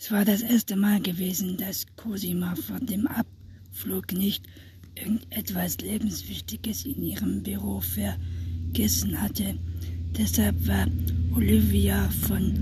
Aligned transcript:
Es 0.00 0.12
war 0.12 0.24
das 0.24 0.42
erste 0.42 0.76
Mal 0.76 1.00
gewesen, 1.00 1.56
dass 1.56 1.84
Cosima 1.96 2.54
vor 2.54 2.78
dem 2.78 3.08
Abflug 3.08 4.12
nicht 4.12 4.44
irgendetwas 4.94 5.78
Lebenswichtiges 5.78 6.84
in 6.84 7.02
ihrem 7.02 7.42
Büro 7.42 7.80
vergessen 7.80 9.20
hatte. 9.20 9.58
Deshalb 10.16 10.66
war 10.68 10.86
Olivia 11.34 12.08
von 12.10 12.54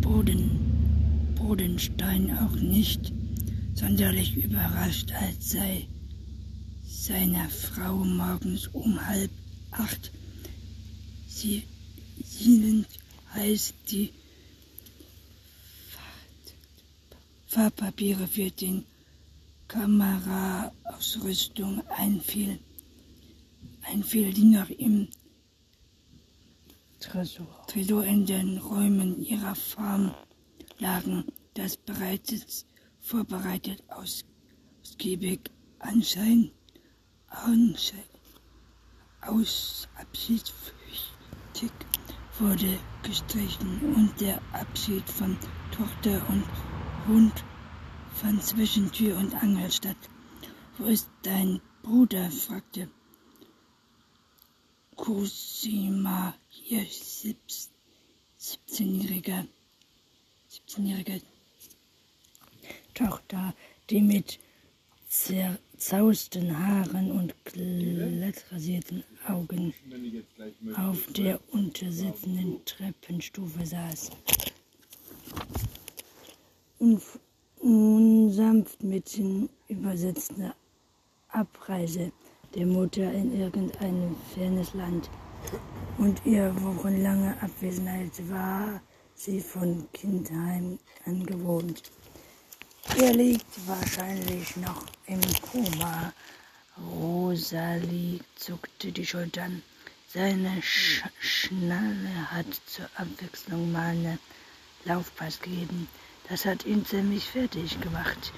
Boden, 0.00 0.50
Bodenstein 1.36 2.36
auch 2.38 2.56
nicht 2.56 3.12
sonderlich 3.74 4.36
überrascht, 4.36 5.12
als 5.12 5.50
sei 5.50 5.86
seiner 6.84 7.48
Frau 7.48 7.96
morgens 8.04 8.66
um 8.68 9.06
halb 9.06 9.30
acht 9.70 10.12
sie 11.26 11.62
sielend 12.24 12.86
heißt 13.34 13.74
die 13.90 14.10
Fahrpapiere 17.52 18.26
für 18.26 18.50
den 18.50 18.86
Kameraausrüstung 19.68 21.86
einfiel, 21.88 22.58
einfiel, 23.82 24.32
die 24.32 24.44
noch 24.44 24.70
im 24.70 25.08
Tresor. 26.98 27.66
Tresor 27.66 28.04
in 28.04 28.24
den 28.24 28.56
Räumen 28.56 29.22
ihrer 29.22 29.54
Farm 29.54 30.14
lagen, 30.78 31.26
das 31.52 31.76
bereits 31.76 32.64
vorbereitet 33.00 33.84
aus, 33.88 34.24
ausgiebig 34.80 35.50
Anschein, 35.78 36.52
Anschein 37.28 38.00
aus 39.20 39.88
abschiedsflüchtig 39.96 41.70
wurde 42.38 42.78
gestrichen 43.02 43.94
und 43.94 44.18
der 44.22 44.40
Abschied 44.54 45.06
von 45.10 45.36
Tochter 45.70 46.26
und 46.30 46.44
Hund 47.06 47.44
fand 48.14 48.42
zwischen 48.44 48.92
Tür 48.92 49.16
und 49.16 49.34
Angel 49.42 49.72
statt. 49.72 49.96
Wo 50.78 50.84
ist 50.84 51.10
dein 51.22 51.60
Bruder? 51.82 52.30
fragte 52.30 52.88
Cosima, 54.94 56.36
ihr 56.68 56.86
17-jähriger 56.86 59.46
17 60.48 61.22
Tochter, 62.94 63.52
die 63.90 64.00
mit 64.00 64.38
zerzausten 65.08 66.56
Haaren 66.56 67.10
und 67.10 67.34
glattrasierten 67.44 69.02
Augen 69.26 69.74
auf 70.76 71.04
der 71.12 71.40
untersitzenden 71.52 72.64
Treppenstufe 72.64 73.66
saß 73.66 74.12
unsanft 77.60 78.82
mit 78.82 79.16
den 79.16 79.48
übersetzten 79.68 80.52
Abreise 81.28 82.10
der 82.56 82.66
Mutter 82.66 83.12
in 83.12 83.38
irgendein 83.38 84.16
fernes 84.34 84.74
Land. 84.74 85.08
Und 85.98 86.20
ihr 86.26 86.52
wochenlange 86.60 87.40
Abwesenheit 87.40 88.10
war 88.28 88.80
sie 89.14 89.40
von 89.40 89.86
Kindheim 89.92 90.80
angewohnt. 91.06 91.82
Er 92.98 93.14
liegt 93.14 93.68
wahrscheinlich 93.68 94.56
noch 94.56 94.84
im 95.06 95.20
Koma. 95.40 96.12
Rosalie 96.90 98.18
zuckte 98.34 98.90
die 98.90 99.06
Schultern. 99.06 99.62
Seine 100.08 100.60
Sch 100.62 101.04
Schnalle 101.20 102.32
hat 102.32 102.60
zur 102.66 102.86
Abwechslung 102.96 103.70
mal 103.70 103.90
eine 103.90 104.18
Laufpass 104.84 105.40
gegeben. 105.40 105.86
Das 106.28 106.46
hat 106.46 106.64
ihn 106.66 106.84
ziemlich 106.84 107.24
fertig 107.24 107.80
gemacht. 107.80 108.32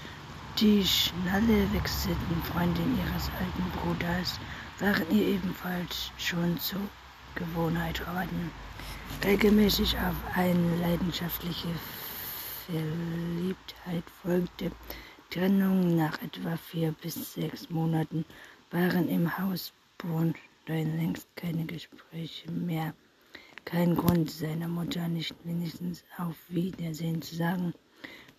Die 0.58 0.84
schnalle 0.84 1.72
wechselten 1.72 2.42
Freundin 2.52 2.98
ihres 2.98 3.30
alten 3.40 3.70
Bruders 3.76 4.38
waren 4.78 5.10
ihr 5.10 5.26
ebenfalls 5.26 6.10
schon 6.16 6.58
zur 6.58 6.80
Gewohnheit 7.34 7.98
geworden. 7.98 8.50
Regelmäßig 9.24 9.96
auf 9.98 10.14
eine 10.34 10.76
leidenschaftliche 10.76 11.68
Verliebtheit 12.66 14.04
folgte 14.22 14.70
Trennung 15.30 15.96
nach 15.96 16.20
etwa 16.22 16.56
vier 16.56 16.92
bis 17.02 17.34
sechs 17.34 17.68
Monaten 17.68 18.24
waren 18.70 19.08
im 19.08 19.36
Haus 19.38 19.72
Bornstein 19.98 20.96
längst 20.96 21.26
keine 21.36 21.64
Gespräche 21.64 22.50
mehr 22.50 22.94
kein 23.64 23.96
Grund, 23.96 24.30
seiner 24.30 24.68
Mutter 24.68 25.08
nicht 25.08 25.34
wenigstens 25.44 26.04
auf 26.18 26.36
Wiedersehen 26.48 27.22
zu 27.22 27.34
sagen, 27.36 27.74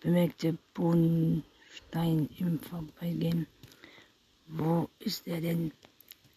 bemerkte 0.00 0.56
Bohnenstein 0.74 2.28
im 2.38 2.60
Vorbeigehen. 2.60 3.46
Wo 4.46 4.88
ist 5.00 5.26
er 5.26 5.40
denn? 5.40 5.72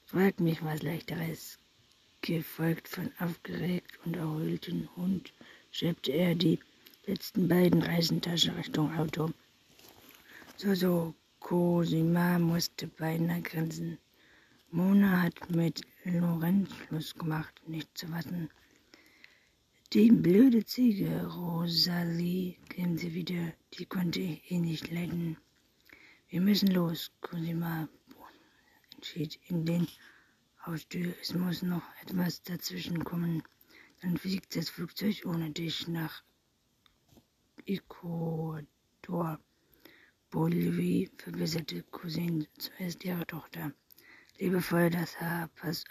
Frag 0.05 0.39
mich 0.39 0.63
was 0.63 0.81
Leichteres. 0.81 1.57
Gefolgt 2.21 2.87
von 2.87 3.11
aufgeregt 3.19 3.99
und 4.05 4.15
erholten 4.15 4.89
Hund 4.95 5.31
schleppte 5.71 6.11
er 6.11 6.35
die 6.35 6.59
letzten 7.05 7.47
beiden 7.47 7.81
Reisentaschen 7.81 8.55
Richtung 8.55 8.93
Auto. 8.97 9.31
So, 10.57 10.73
so, 10.73 11.13
Cosima 11.39 12.39
musste 12.39 12.87
beinahe 12.87 13.41
grinsen. 13.41 13.97
Mona 14.71 15.21
hat 15.21 15.49
mit 15.49 15.81
Lorenz 16.03 16.69
Schluss 16.75 17.13
gemacht, 17.15 17.53
nicht 17.67 17.97
zu 17.97 18.11
warten. 18.11 18.49
Die 19.91 20.11
blöde 20.11 20.63
Ziege, 20.65 21.25
Rosalie, 21.25 22.57
grinste 22.69 23.11
wieder, 23.11 23.53
die 23.73 23.87
konnte 23.87 24.19
eh 24.19 24.59
nicht 24.59 24.91
leiden. 24.91 25.37
Wir 26.27 26.41
müssen 26.41 26.69
los, 26.69 27.11
Cosima 27.21 27.89
entschied 28.93 29.39
in 29.47 29.65
den 29.65 29.87
Haustür. 30.63 31.15
Es 31.19 31.33
muss 31.33 31.63
noch 31.63 31.81
etwas 32.03 32.43
dazwischen 32.43 33.03
kommen. 33.03 33.41
Dann 34.03 34.15
fliegt 34.15 34.55
das 34.55 34.69
Flugzeug 34.69 35.23
ohne 35.25 35.49
dich 35.49 35.87
nach 35.87 36.21
Ecuador. 37.65 39.39
Bolivie, 40.29 41.09
verbesserte 41.17 41.81
Cousin 41.81 42.45
zuerst 42.59 43.03
ihre 43.03 43.25
Tochter. 43.25 43.73
Liebevoll 44.37 44.91
das 44.91 45.19
Haar, 45.19 45.49
pass 45.55 45.83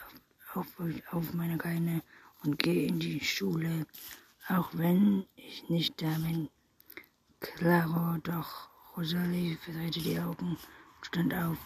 auf, 0.54 0.78
auf, 0.78 0.92
auf 1.10 1.34
meine 1.34 1.58
Keine 1.58 2.04
und 2.44 2.59
gehe 2.59 2.87
in 2.87 2.99
die 2.99 3.21
Schule, 3.21 3.87
auch 4.49 4.71
wenn 4.72 5.25
ich 5.37 5.69
nicht 5.69 6.00
da 6.00 6.10
bin. 6.19 6.49
Claro, 7.41 8.16
doch 8.22 8.69
Rosalie 8.97 9.56
verdrehte 9.56 10.00
die 10.00 10.19
Augen 10.19 10.50
und 10.50 11.06
stand 11.06 11.34
auf, 11.34 11.59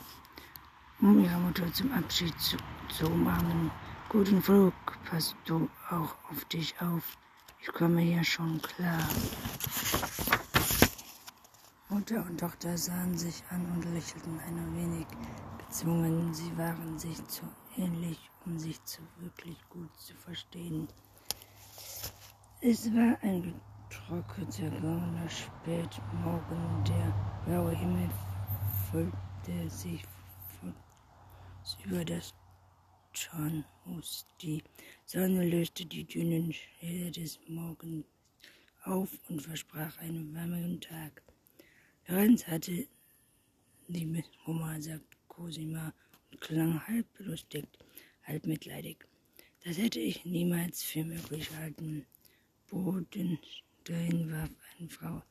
um 1.00 1.25
ihre 1.25 1.38
Mutter 1.38 1.72
zum 1.72 1.93
Abschied 1.93 2.38
zu, 2.41 2.56
zu 2.88 3.06
umarmen. 3.06 3.71
Guten 4.09 4.43
Flug, 4.43 4.75
passt 5.09 5.37
du 5.47 5.69
auch 5.91 6.15
auf 6.31 6.44
dich 6.47 6.75
auf. 6.81 7.16
Ich 7.60 7.69
komme 7.72 8.00
hier 8.00 8.25
schon 8.25 8.60
klar. 8.60 9.09
Mutter 11.89 12.25
und 12.27 12.41
Tochter 12.41 12.77
sahen 12.77 13.16
sich 13.16 13.43
an 13.50 13.65
und 13.72 13.84
lächelten 13.94 14.41
ein 14.41 14.77
wenig 14.77 15.06
gezwungen. 15.59 16.34
Sie 16.34 16.56
waren 16.56 16.99
sich 16.99 17.25
zu 17.28 17.43
ähnlich 17.77 18.31
um 18.44 18.59
sich 18.59 18.83
zu 18.84 19.03
wirklich 19.19 19.56
gut 19.69 19.94
zu 19.99 20.15
verstehen. 20.15 20.88
Es 22.60 22.93
war 22.93 23.19
ein 23.22 23.55
getrockneter 23.88 24.71
grauer 24.81 25.28
Spätmorgen. 25.28 26.84
Der 26.84 27.44
blaue 27.47 27.77
Himmel 27.77 28.10
folgte 28.91 29.71
sich 29.71 30.05
über 31.84 32.05
das 32.05 32.34
Tornhaus. 33.12 34.27
Die 34.41 34.62
Sonne 35.04 35.49
löste 35.49 35.84
die 35.84 36.04
dünnen 36.04 36.53
Schäle 36.53 37.10
des 37.10 37.39
Morgens 37.49 38.04
auf 38.84 39.09
und 39.28 39.41
versprach 39.41 39.97
einen 39.99 40.34
warmen 40.34 40.80
Tag. 40.80 41.22
Lorenz 42.07 42.47
hatte 42.47 42.86
die 43.89 44.24
Hummer, 44.47 44.80
sagt 44.80 45.16
Cosima 45.28 45.92
und 46.42 46.48
klang 46.48 46.86
halb 46.86 47.06
belustigt 47.15 47.78
halb 48.24 48.47
mitleidig. 48.47 49.06
Das 49.65 49.78
hätte 49.78 50.00
ich 50.00 50.24
niemals 50.24 50.83
für 50.83 51.04
möglich 51.04 51.50
halten. 51.56 52.06
Bodenstein 52.68 54.30
warf 54.30 54.50
eine 54.78 54.89
Frau 54.89 55.22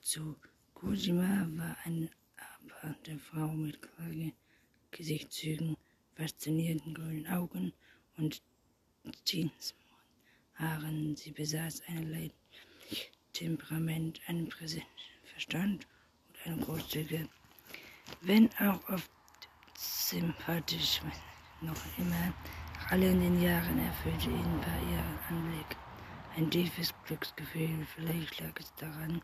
zu. 0.00 0.36
Cosima 0.74 1.48
war 1.56 1.76
eine 1.84 2.10
aparte 2.36 3.18
Frau 3.18 3.48
mit 3.48 3.82
klaren 3.82 4.32
Gesichtszügen, 4.90 5.76
faszinierenden 6.14 6.94
grünen 6.94 7.26
Augen 7.26 7.72
und 8.16 8.42
Jeanshaaren. 9.26 11.16
Sie 11.16 11.32
besaß 11.32 11.82
ein 11.88 12.10
leidliches 12.10 13.10
Temperament, 13.32 14.20
einen 14.26 14.48
präsenten 14.48 14.88
Verstand 15.24 15.86
und 16.28 16.46
eine 16.46 16.62
großzügige, 16.64 17.28
wenn 18.22 18.48
auch 18.56 18.88
oft 18.88 19.10
sympathisch 19.80 21.00
noch 21.62 21.82
immer, 21.96 22.34
nach 22.74 22.90
all 22.90 23.00
den 23.00 23.40
Jahren 23.40 23.78
erfüllte 23.78 24.28
ihn 24.28 24.60
bei 24.60 24.92
ihrem 24.92 25.18
Anblick 25.28 25.76
ein 26.36 26.50
tiefes 26.50 26.92
Glücksgefühl. 27.06 27.86
Vielleicht 27.94 28.40
lag 28.40 28.52
es 28.58 28.74
daran, 28.74 29.22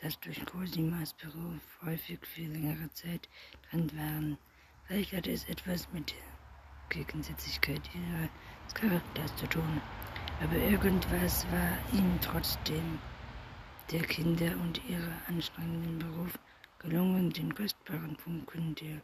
dass 0.00 0.18
durch 0.20 0.44
Cosimas 0.46 1.12
Beruf 1.12 1.60
häufig 1.84 2.20
für 2.22 2.46
längere 2.46 2.90
Zeit 2.94 3.28
getrennt 3.52 3.94
waren. 3.98 4.38
Vielleicht 4.84 5.12
hatte 5.12 5.30
es 5.30 5.44
etwas 5.44 5.86
mit 5.92 6.10
der 6.10 6.98
Gegensätzlichkeit 7.04 7.82
ihres 7.94 8.74
Charakters 8.74 9.36
zu 9.36 9.46
tun, 9.46 9.82
aber 10.42 10.56
irgendwas 10.56 11.46
war 11.52 11.76
ihm 11.92 12.18
trotzdem 12.22 12.98
der 13.90 14.02
Kinder 14.02 14.52
und 14.62 14.80
ihrer 14.88 15.12
anstrengenden 15.28 15.98
Beruf 15.98 16.38
gelungen, 16.78 17.30
den 17.30 17.54
kostbaren 17.54 18.16
Funken 18.16 18.74
der 18.76 19.02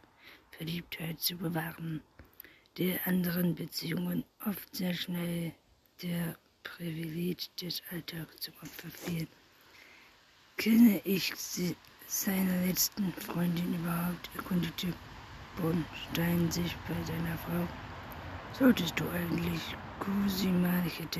Verliebtheit 0.57 1.19
zu 1.19 1.35
bewahren, 1.37 2.01
der 2.77 3.05
anderen 3.07 3.55
Beziehungen 3.55 4.23
oft 4.45 4.75
sehr 4.75 4.93
schnell 4.93 5.53
der 6.01 6.37
Privileg 6.63 7.55
des 7.57 7.81
Alltags 7.91 8.37
zum 8.37 8.53
Opfer 8.61 8.89
fiel. 8.89 9.27
Kenne 10.57 11.01
ich 11.03 11.33
sie, 11.35 11.75
seine 12.07 12.65
letzten 12.65 13.11
Freundin 13.13 13.75
überhaupt? 13.75 14.29
erkundete 14.35 14.93
Bornstein 15.57 16.51
sich 16.51 16.75
bei 16.87 17.03
seiner 17.03 17.37
Frau. 17.37 17.67
Solltest 18.53 18.99
du 18.99 19.09
eigentlich, 19.09 19.61
Cosima, 19.99 20.81
hätte 20.83 21.19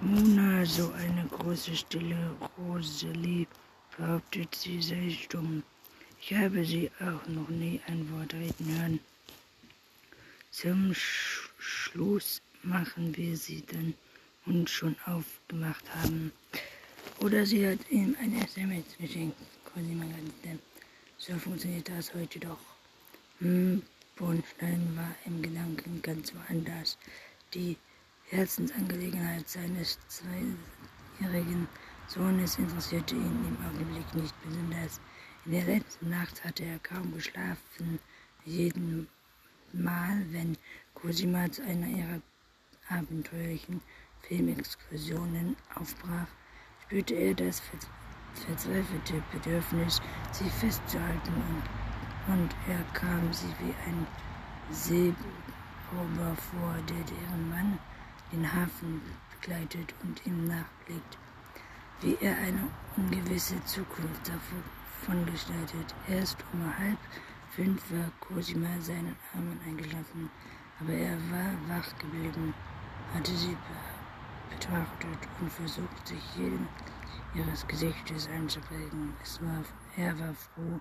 Mona 0.00 0.64
so 0.64 0.92
eine 0.92 1.26
große 1.26 1.76
Stille, 1.76 2.36
Rosalie, 2.58 3.46
behauptet 3.96 4.54
sie 4.54 4.82
sei 4.82 5.10
stumm. 5.10 5.62
Ich 6.20 6.34
habe 6.34 6.64
sie 6.64 6.90
auch 7.00 7.26
noch 7.28 7.48
nie 7.48 7.80
ein 7.86 8.10
Wort 8.12 8.34
reden 8.34 8.78
hören. 8.78 9.00
Zum 10.50 10.94
Sch 10.94 11.50
Schluss 11.58 12.40
machen 12.62 13.16
wir 13.16 13.36
sie 13.36 13.64
dann 13.66 13.94
und 14.46 14.68
schon 14.68 14.96
aufgemacht 15.06 15.84
haben. 15.94 16.32
Oder 17.20 17.46
sie 17.46 17.66
hat 17.66 17.78
ihm 17.90 18.16
ein 18.20 18.40
SMS 18.42 18.84
geschenkt. 18.98 19.36
So 21.18 21.34
funktioniert 21.34 21.88
das 21.88 22.12
heute 22.14 22.38
doch. 22.40 22.58
Hm, 23.40 23.82
Bornstein 24.16 24.96
war 24.96 25.14
im 25.26 25.42
Gedanken 25.42 26.02
ganz 26.02 26.32
woanders. 26.34 26.98
Die 27.54 27.76
Herzensangelegenheit 28.30 29.48
seines 29.48 29.98
zweijährigen 30.08 31.68
Sohnes 32.08 32.58
interessierte 32.58 33.14
ihn 33.14 33.44
im 33.46 33.56
Augenblick 33.66 34.14
nicht 34.14 34.34
besonders. 34.42 35.00
In 35.48 35.54
der 35.54 35.76
letzten 35.76 36.10
Nacht 36.10 36.44
hatte 36.44 36.62
er 36.62 36.78
kaum 36.80 37.14
geschlafen. 37.14 37.98
Jeden 38.44 39.08
Mal, 39.72 40.22
wenn 40.30 40.58
Cosima 40.92 41.50
zu 41.50 41.62
einer 41.64 41.86
ihrer 41.86 42.20
abenteuerlichen 42.90 43.80
Filmexkursionen 44.20 45.56
aufbrach, 45.74 46.26
spürte 46.82 47.14
er 47.14 47.32
das 47.32 47.62
verzweifelte 48.34 49.22
Bedürfnis, 49.32 50.02
sie 50.32 50.50
festzuhalten 50.50 51.32
und, 51.32 52.34
und 52.34 52.54
er 52.68 52.82
kam 52.92 53.32
sie 53.32 53.48
wie 53.60 53.74
ein 53.86 54.06
Seerober 54.70 56.36
vor, 56.50 56.74
der 56.90 57.04
deren 57.04 57.48
Mann 57.48 57.78
den 58.32 58.52
Hafen 58.52 59.00
begleitet 59.40 59.94
und 60.02 60.26
ihm 60.26 60.44
nachblickt, 60.44 61.16
wie 62.02 62.18
er 62.20 62.36
eine 62.36 62.68
ungewisse 62.98 63.64
Zukunft 63.64 64.30
davon 65.00 65.24
gestaltet. 65.26 65.94
Erst 66.08 66.36
um 66.52 66.78
halb 66.78 66.98
fünf 67.50 67.90
war 67.90 68.10
Cosima 68.20 68.68
seinen 68.80 69.16
Armen 69.34 69.60
eingeschlafen, 69.66 70.30
aber 70.80 70.92
er 70.92 71.16
war 71.30 71.52
wach 71.68 71.98
geblieben, 71.98 72.54
hatte 73.14 73.32
sie 73.34 73.56
betrachtet 74.50 75.18
und 75.40 75.52
versucht, 75.52 76.06
sich 76.06 76.22
jeden 76.36 76.68
ihres 77.34 77.66
Gesichtes 77.66 78.28
einzuprägen. 78.28 79.14
Es 79.22 79.40
war, 79.42 79.62
er 79.96 80.18
war 80.18 80.34
froh, 80.34 80.80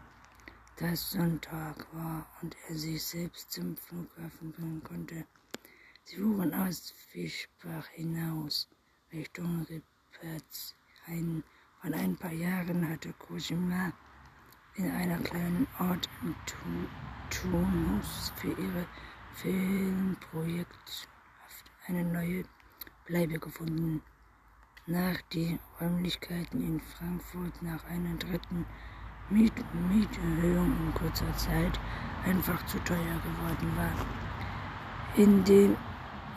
dass 0.77 1.11
Sonntag 1.11 1.85
war 1.93 2.25
und 2.41 2.55
er 2.69 2.75
sich 2.75 3.03
selbst 3.03 3.51
zum 3.51 3.75
Flughafen 3.77 4.51
bringen 4.51 4.83
konnte. 4.83 5.25
Sie 6.03 6.17
fuhren 6.17 6.53
aus 6.53 6.93
Fischbach 7.11 7.87
hinaus, 7.89 8.67
Richtung 9.11 9.65
Rippertz. 9.69 10.75
Ein, 11.05 11.43
vor 11.81 11.93
ein 11.93 12.15
paar 12.15 12.31
Jahren 12.31 12.87
hatte 12.89 13.13
Cosima 13.13 13.93
in 14.77 14.91
einer 14.91 15.17
kleinen 15.17 15.67
Ort 15.79 16.07
in 16.21 16.35
Tunus 17.29 18.31
für 18.35 18.49
ihre 18.49 18.85
Filmprojekt 19.33 21.07
eine 21.87 22.03
neue 22.03 22.43
Bleibe 23.05 23.39
gefunden. 23.39 24.03
Nach 24.85 25.19
die 25.33 25.59
Räumlichkeiten 25.81 26.61
in 26.61 26.79
Frankfurt 26.79 27.61
nach 27.61 27.83
einer 27.85 28.15
dritten 28.17 28.65
Miet 29.29 29.53
Mieterhöhung 29.89 30.71
in 30.85 30.93
kurzer 30.93 31.35
Zeit 31.35 31.79
einfach 32.25 32.63
zu 32.67 32.77
teuer 32.79 32.97
geworden 32.97 33.75
war. 33.75 34.05
In 35.15 35.43
dem 35.43 35.75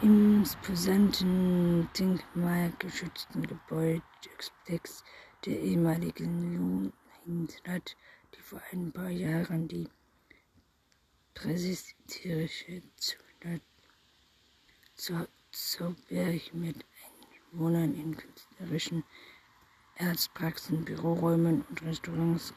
imposanten 0.01 1.89
denkmalgeschützten 1.97 3.47
Gebäudekomplex 3.47 5.05
der 5.45 5.61
ehemaligen 5.61 6.93
die 7.27 7.49
vor 8.51 8.61
ein 8.73 8.91
paar 8.91 9.11
Jahren 9.11 9.69
die 9.69 9.89
präsidentische 11.35 12.83
Zollberg 15.53 16.53
mit 16.53 16.85
Einwohnern 17.53 17.95
in 17.95 18.17
künstlerischen 18.17 19.05
Erzpraxen, 19.95 20.85
Büroräumen 20.85 21.65
und 21.69 21.83
Restaurants 21.83 22.53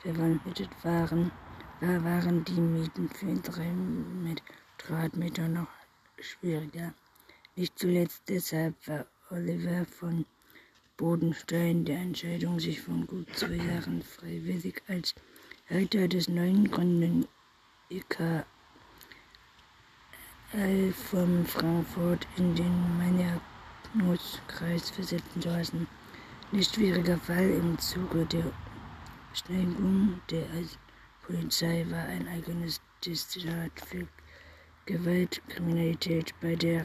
verwandelt 0.00 0.70
waren, 0.82 1.30
da 1.82 2.02
waren 2.02 2.42
die 2.44 2.58
Mieten 2.58 3.10
für 3.10 3.34
drei 3.34 3.70
Quadratmeter 4.78 5.48
noch 5.48 5.68
schwieriger. 6.18 6.94
Nicht 7.56 7.78
zuletzt 7.78 8.22
deshalb 8.26 8.74
war 8.88 9.04
Oliver 9.28 9.84
von 9.84 10.24
Bodenstein 11.00 11.86
der 11.86 11.96
Entscheidung, 11.96 12.60
sich 12.60 12.82
von 12.82 13.06
gut 13.06 13.26
zwei 13.34 13.54
Jahren 13.54 14.02
freiwillig 14.02 14.82
als 14.86 15.14
Leiter 15.70 16.06
des 16.06 16.28
neuen 16.28 16.70
gründenden 16.70 17.26
IKL 17.88 18.44
von 20.92 21.46
Frankfurt 21.46 22.26
in 22.36 22.54
den 22.54 22.98
Maniakus-Kreis 22.98 24.90
versetzen 24.90 25.40
zu 25.40 25.48
lassen. 25.48 25.86
Nicht 26.52 26.74
schwieriger 26.74 27.16
Fall 27.16 27.48
im 27.48 27.78
Zuge 27.78 28.26
der 28.26 28.52
Steigung 29.32 30.20
der 30.28 30.44
Polizei 31.22 31.86
war 31.88 32.04
ein 32.04 32.28
eigenes 32.28 32.78
Destillat 33.06 33.72
für 33.86 34.06
Gewaltkriminalität 34.84 36.34
bei 36.42 36.56
der 36.56 36.84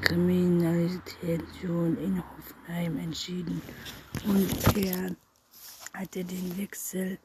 Kriminalisation 0.00 1.96
in 1.98 2.22
Hoffenheim 2.22 2.98
entschieden 2.98 3.62
und 4.26 4.76
er 4.76 5.16
hatte 5.92 6.24
den 6.24 6.56
Wechsel 6.58 7.18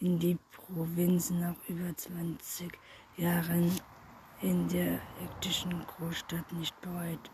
in 0.00 0.18
die 0.18 0.38
Provinz 0.52 1.30
nach 1.30 1.56
über 1.68 1.96
20 1.96 2.70
Jahren 3.16 3.70
in 4.42 4.68
der 4.68 5.00
hektischen 5.20 5.84
Großstadt 5.86 6.52
nicht 6.52 6.80
bereut. 6.80 7.30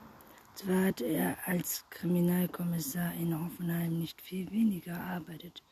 Zwar 0.55 0.87
hatte 0.87 1.05
er 1.05 1.37
als 1.47 1.85
Kriminalkommissar 1.91 3.15
in 3.15 3.39
Hoffenheim 3.39 3.99
nicht 3.99 4.21
viel 4.21 4.51
weniger 4.51 4.95
gearbeitet 4.95 5.63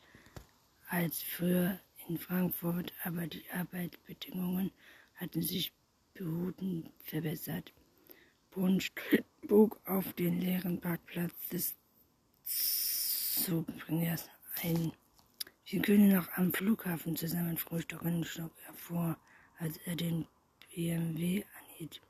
als 0.89 1.21
früher 1.21 1.79
in 2.07 2.17
Frankfurt, 2.17 2.93
aber 3.03 3.27
die 3.27 3.43
Arbeitsbedingungen 3.51 4.71
hatten 5.15 5.41
sich 5.41 5.73
behutend 6.13 6.91
verbessert. 7.03 7.73
Bund 8.55 8.89
bog 9.47 9.79
auf 9.85 10.13
den 10.13 10.39
leeren 10.39 10.79
Parkplatz 10.79 11.33
des 11.51 11.75
Zubringers 12.45 14.29
ein. 14.63 14.93
Wir 15.65 15.81
können 15.81 16.07
noch 16.13 16.29
am 16.37 16.53
Flughafen 16.53 17.17
zusammen 17.17 17.57
frühstücken, 17.57 18.23
schlug 18.23 18.51
er 18.65 18.73
vor, 18.73 19.17
als 19.59 19.77
er 19.85 19.97
den 19.97 20.25
BMW 20.73 21.43
anhielt. 21.59 22.01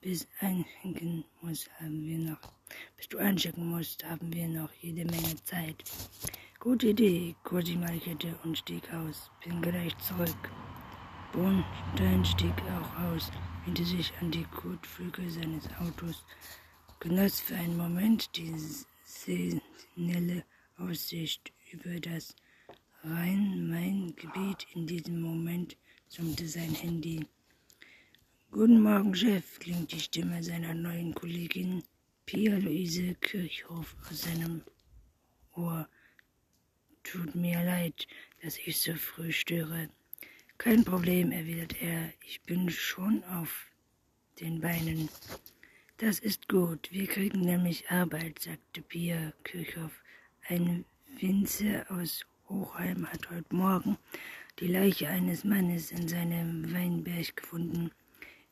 Bis 0.00 0.28
einchecken 0.38 1.24
muss, 1.40 1.68
haben 1.80 2.06
wir 2.06 2.18
noch. 2.18 2.52
Bis 2.96 3.08
du 3.08 3.18
einchecken 3.18 3.66
musst, 3.66 4.04
haben 4.04 4.32
wir 4.32 4.46
noch 4.46 4.72
jede 4.80 5.04
Menge 5.04 5.42
Zeit. 5.42 5.82
Gute 6.60 6.90
Idee, 6.90 7.34
Cosima 7.42 7.90
lächelte 7.90 8.38
und 8.44 8.56
stieg 8.56 8.92
aus. 8.94 9.32
Bin 9.44 9.60
gleich 9.62 9.98
zurück. 9.98 10.50
Bornstein 11.32 12.24
stieg 12.24 12.54
auch 12.72 13.00
aus, 13.02 13.30
lehnte 13.66 13.84
sich 13.84 14.12
an 14.20 14.30
die 14.30 14.44
Kotflügel 14.44 15.28
seines 15.30 15.68
Autos, 15.78 16.24
genoss 17.00 17.40
für 17.40 17.54
einen 17.54 17.76
Moment 17.76 18.34
die 18.36 18.52
sensationelle 19.04 20.44
Aussicht 20.78 21.52
über 21.72 22.00
das 22.00 22.34
Rhein-Main-Gebiet. 23.04 24.66
In 24.74 24.86
diesem 24.86 25.20
Moment 25.20 25.76
summte 26.08 26.48
sein 26.48 26.72
Handy. 26.74 27.26
Guten 28.50 28.80
Morgen, 28.80 29.14
Chef, 29.14 29.58
klingt 29.58 29.92
die 29.92 30.00
Stimme 30.00 30.42
seiner 30.42 30.72
neuen 30.72 31.14
Kollegin 31.14 31.82
Pia 32.24 32.56
Luise 32.56 33.14
Kirchhoff 33.16 33.94
aus 34.08 34.22
seinem 34.22 34.62
Ohr. 35.54 35.88
tut 37.02 37.34
mir 37.34 37.62
leid, 37.64 38.06
dass 38.42 38.58
ich 38.58 38.80
so 38.80 38.94
früh 38.94 39.32
störe. 39.32 39.90
Kein 40.58 40.84
Problem, 40.84 41.30
erwidert 41.30 41.80
er. 41.80 42.12
Ich 42.26 42.42
bin 42.42 42.68
schon 42.68 43.22
auf 43.24 43.70
den 44.40 44.60
Beinen. 44.60 45.08
Das 45.98 46.18
ist 46.18 46.48
gut. 46.48 46.88
Wir 46.90 47.06
kriegen 47.06 47.42
nämlich 47.42 47.88
Arbeit, 47.92 48.40
sagte 48.40 48.82
Pia 48.82 49.32
Kirchhoff. 49.44 50.02
Ein 50.48 50.84
Winzer 51.20 51.86
aus 51.90 52.26
Hochheim 52.48 53.06
hat 53.06 53.30
heute 53.30 53.54
Morgen 53.54 53.98
die 54.58 54.66
Leiche 54.66 55.08
eines 55.08 55.44
Mannes 55.44 55.92
in 55.92 56.08
seinem 56.08 56.72
Weinberg 56.72 57.36
gefunden. 57.36 57.92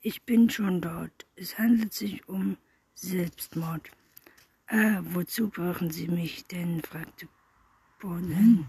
Ich 0.00 0.22
bin 0.22 0.48
schon 0.48 0.80
dort. 0.80 1.26
Es 1.34 1.58
handelt 1.58 1.92
sich 1.92 2.28
um 2.28 2.56
Selbstmord. 2.94 3.90
Ah, 4.68 5.00
wozu 5.02 5.48
brauchen 5.48 5.90
Sie 5.90 6.06
mich 6.06 6.44
denn? 6.44 6.82
fragte 6.82 7.26
Bonen. 8.00 8.64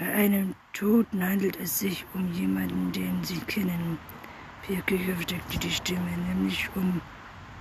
Bei 0.00 0.14
einem 0.14 0.54
Toten 0.72 1.22
handelt 1.22 1.60
es 1.60 1.80
sich 1.80 2.06
um 2.14 2.32
jemanden, 2.32 2.90
den 2.90 3.22
Sie 3.22 3.38
kennen. 3.40 3.98
Birke 4.66 4.98
versteckte 4.98 5.58
die 5.58 5.70
Stimme, 5.70 6.10
nämlich 6.26 6.70
um 6.74 7.02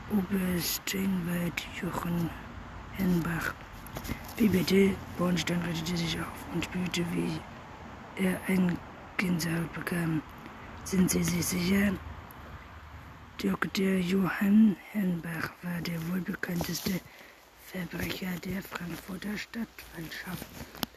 Oberst 0.10 0.90
Steinwald 0.90 1.68
Jochen 1.82 2.30
Henbach. 2.94 3.54
Wie 4.38 4.48
bitte? 4.48 4.96
Bornstein 5.18 5.62
richtete 5.64 5.98
sich 5.98 6.18
auf 6.18 6.46
und 6.54 6.64
spürte, 6.64 7.04
wie 7.12 8.24
er 8.24 8.40
ein 8.48 8.78
Gänsehaut 9.18 9.74
bekam. 9.74 10.22
Sind 10.86 11.12
Sie 11.12 11.26
sich 11.26 11.46
sicher? 11.46 11.92
Dr. 13.38 13.96
Johann 13.98 14.78
Henbach 14.94 15.52
war 15.62 15.82
der 15.82 16.00
wohlbekannteste 16.08 17.02
Verbrecher 17.66 18.32
der 18.46 18.64
Frankfurter 18.64 19.38
Stadtwaldschaft, 19.38 20.46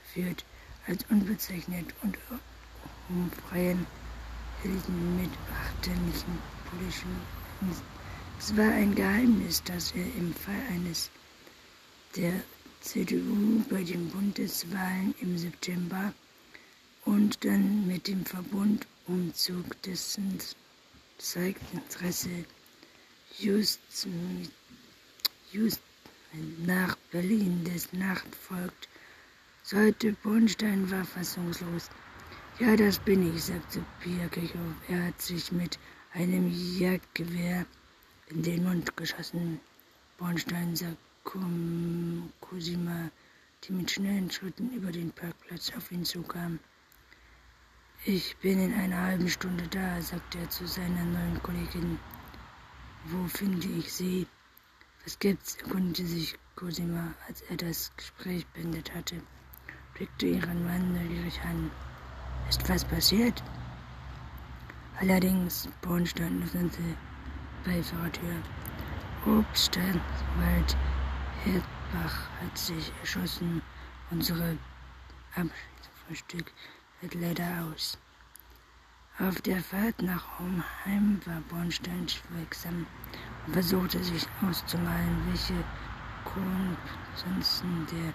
geführt 0.04 0.44
als 0.86 1.04
unbezeichnet 1.10 1.86
und 2.02 2.16
um 3.08 3.30
freien 3.48 3.86
Helden 4.62 5.16
mit 5.16 5.30
achterlichen 5.50 6.38
politischen. 6.70 7.16
Es 8.38 8.56
war 8.56 8.72
ein 8.72 8.94
Geheimnis, 8.94 9.62
dass 9.62 9.92
er 9.92 10.06
im 10.16 10.34
Fall 10.34 10.60
eines 10.70 11.10
der 12.16 12.32
CDU 12.80 13.62
bei 13.70 13.84
den 13.84 14.08
Bundeswahlen 14.10 15.14
im 15.20 15.38
September 15.38 16.12
und 17.04 17.44
dann 17.44 17.86
mit 17.86 18.08
dem 18.08 18.24
Verbundumzug 18.24 19.80
dessen 19.82 20.38
zeigt 21.18 21.62
Interesse 21.72 22.44
just, 23.38 23.80
just 25.52 25.80
nach 26.66 26.96
Berlin 27.10 27.64
des 27.64 27.92
nachfolgt. 27.92 28.88
Sollte 29.72 30.12
Bornstein 30.22 30.90
war 30.90 31.02
fassungslos. 31.02 31.88
Ja, 32.58 32.76
das 32.76 32.98
bin 32.98 33.34
ich, 33.34 33.44
sagte 33.44 33.82
Kirchhoff. 34.02 34.74
Er 34.86 35.06
hat 35.06 35.22
sich 35.22 35.50
mit 35.50 35.78
einem 36.12 36.52
Jagdgewehr 36.78 37.64
in 38.26 38.42
den 38.42 38.64
Mund 38.64 38.94
geschossen. 38.98 39.60
Bornstein 40.18 40.76
sah 40.76 40.94
Cosima, 41.24 43.10
die 43.64 43.72
mit 43.72 43.90
schnellen 43.90 44.30
Schritten 44.30 44.74
über 44.74 44.92
den 44.92 45.10
Parkplatz 45.10 45.72
auf 45.74 45.90
ihn 45.90 46.04
zukam. 46.04 46.58
Ich 48.04 48.36
bin 48.42 48.60
in 48.62 48.74
einer 48.74 49.00
halben 49.00 49.30
Stunde 49.30 49.66
da, 49.68 50.02
sagte 50.02 50.40
er 50.40 50.50
zu 50.50 50.66
seiner 50.66 51.04
neuen 51.04 51.42
Kollegin. 51.42 51.98
Wo 53.06 53.26
finde 53.26 53.68
ich 53.68 53.90
Sie? 53.90 54.26
Was 55.04 55.18
gibt's? 55.18 55.56
erkundigte 55.56 56.06
sich 56.06 56.38
Cosima, 56.56 57.14
als 57.26 57.40
er 57.48 57.56
das 57.56 57.90
Gespräch 57.96 58.46
beendet 58.48 58.94
hatte, 58.94 59.22
blickte 60.02 60.26
ihren 60.26 60.64
Mann 60.64 60.92
neugierig 60.94 61.40
an. 61.48 61.70
Ist 62.48 62.68
was 62.68 62.84
passiert? 62.84 63.40
Allerdings, 65.00 65.68
Bornstein 65.80 66.42
öffnete 66.42 66.82
Beifahrertür. 67.64 68.34
Obstwald 69.26 70.76
Herdbach 71.44 72.28
hat 72.40 72.58
sich 72.58 72.92
erschossen. 73.00 73.62
Unsere 74.10 74.56
Abschiedsfrühstück 75.36 76.52
wird 77.00 77.14
leider 77.14 77.46
aus. 77.70 77.96
Auf 79.20 79.40
der 79.42 79.60
Fahrt 79.62 80.02
nach 80.02 80.24
Homheim 80.40 81.20
war 81.26 81.40
Bornstein 81.48 82.08
schweigsam 82.08 82.86
und 83.46 83.52
versuchte 83.52 84.02
sich 84.02 84.26
auszumalen, 84.40 85.22
welche 85.28 85.62
Konsequenzen 86.24 87.86
der 87.92 88.12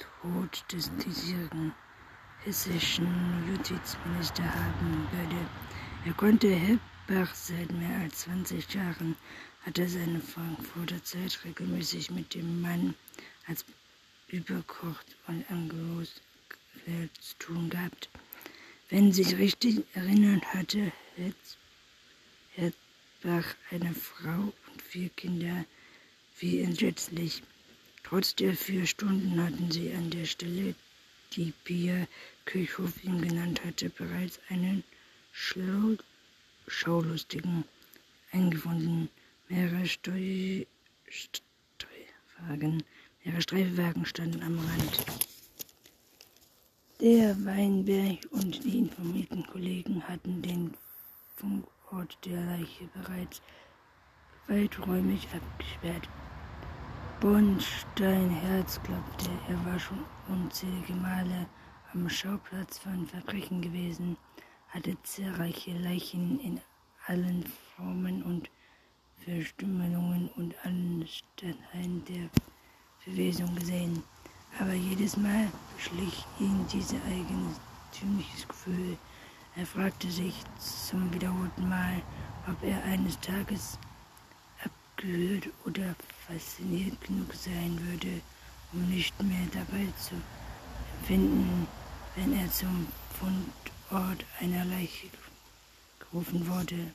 Friedtod 0.00 0.64
des 0.72 0.90
diesjährigen 0.96 1.72
hessischen 2.44 3.08
Justizminister 3.48 4.44
haben 4.44 5.08
würde. 5.12 5.46
Er 6.06 6.12
konnte 6.14 6.48
Herbach 6.48 7.34
seit 7.34 7.70
mehr 7.72 8.00
als 8.00 8.20
20 8.20 8.72
Jahren, 8.74 9.16
hatte 9.62 9.88
seine 9.88 10.20
Frankfurter 10.20 11.02
Zeit 11.04 11.38
regelmäßig 11.44 12.10
mit 12.10 12.34
dem 12.34 12.62
Mann 12.62 12.94
als 13.46 13.64
überkocht 14.28 15.16
und 15.26 15.44
angelost 15.50 16.22
zu 17.20 17.38
tun 17.38 17.68
gehabt. 17.68 18.08
Wenn 18.88 19.12
sich 19.12 19.36
richtig 19.36 19.84
erinnern 19.94 20.40
hatte 20.42 20.92
Herzbach 22.54 23.54
eine 23.70 23.94
Frau 23.94 24.52
und 24.70 24.82
vier 24.82 25.10
Kinder, 25.10 25.64
wie 26.38 26.60
entsetzlich. 26.60 27.42
Trotz 28.10 28.34
der 28.34 28.54
vier 28.54 28.86
Stunden 28.86 29.40
hatten 29.40 29.70
sie 29.70 29.94
an 29.94 30.10
der 30.10 30.24
Stelle, 30.24 30.74
die 31.34 31.52
Pia 31.62 32.08
Kirchhoff 32.44 33.04
ihm 33.04 33.22
genannt 33.22 33.64
hatte, 33.64 33.88
bereits 33.88 34.40
einen 34.48 34.82
Schlau 35.30 35.96
Schaulustigen 36.66 37.62
eingefunden. 38.32 39.10
Mehrere 39.48 39.86
Steu 39.86 40.64
mehrere 43.22 43.42
Streifwagen 43.42 44.04
standen 44.04 44.42
am 44.42 44.58
Rand. 44.58 45.06
Der 47.00 47.44
Weinberg 47.44 48.18
und 48.32 48.64
die 48.64 48.78
informierten 48.78 49.46
Kollegen 49.46 50.02
hatten 50.08 50.42
den 50.42 50.76
Funkort 51.36 52.18
der 52.24 52.44
Leiche 52.44 52.88
bereits 52.92 53.40
weiträumig 54.48 55.28
abgesperrt. 55.32 56.08
Bornstein 57.20 58.30
Herz 58.30 58.80
glaubte, 58.82 59.28
er 59.48 59.64
war 59.66 59.78
schon 59.78 60.04
unzählige 60.28 60.94
Male 60.94 61.46
am 61.92 62.08
Schauplatz 62.08 62.78
von 62.78 63.06
Verbrechen 63.06 63.60
gewesen, 63.60 64.16
hatte 64.68 64.96
zahlreiche 65.02 65.72
Leichen 65.72 66.40
in 66.40 66.60
allen 67.06 67.44
Formen 67.76 68.22
und 68.22 68.50
Verstümmelungen 69.24 70.30
und 70.36 70.54
allen 70.64 71.06
Stadtteilen 71.06 72.04
der 72.06 72.30
Verwesung 73.00 73.54
gesehen 73.54 74.02
aber 74.58 74.72
jedes 74.72 75.16
Mal 75.16 75.48
schlich 75.78 76.24
ihn 76.38 76.66
dieses 76.72 76.98
eigentümliches 77.06 78.48
Gefühl. 78.48 78.96
Er 79.56 79.66
fragte 79.66 80.10
sich 80.10 80.34
zum 80.58 81.12
wiederholten 81.12 81.68
Mal, 81.68 82.02
ob 82.48 82.62
er 82.62 82.82
eines 82.84 83.18
Tages 83.20 83.78
abgehört 85.00 85.48
oder 85.64 85.94
fasziniert 86.26 87.00
genug 87.00 87.34
sein 87.34 87.78
würde, 87.88 88.20
um 88.72 88.88
nicht 88.90 89.20
mehr 89.22 89.46
dabei 89.52 89.86
zu 89.98 90.14
empfinden, 90.98 91.66
wenn 92.16 92.38
er 92.38 92.50
zum 92.50 92.86
Fundort 93.18 94.24
einer 94.40 94.64
Leiche 94.66 95.08
gerufen 95.98 96.46
wurde. 96.46 96.92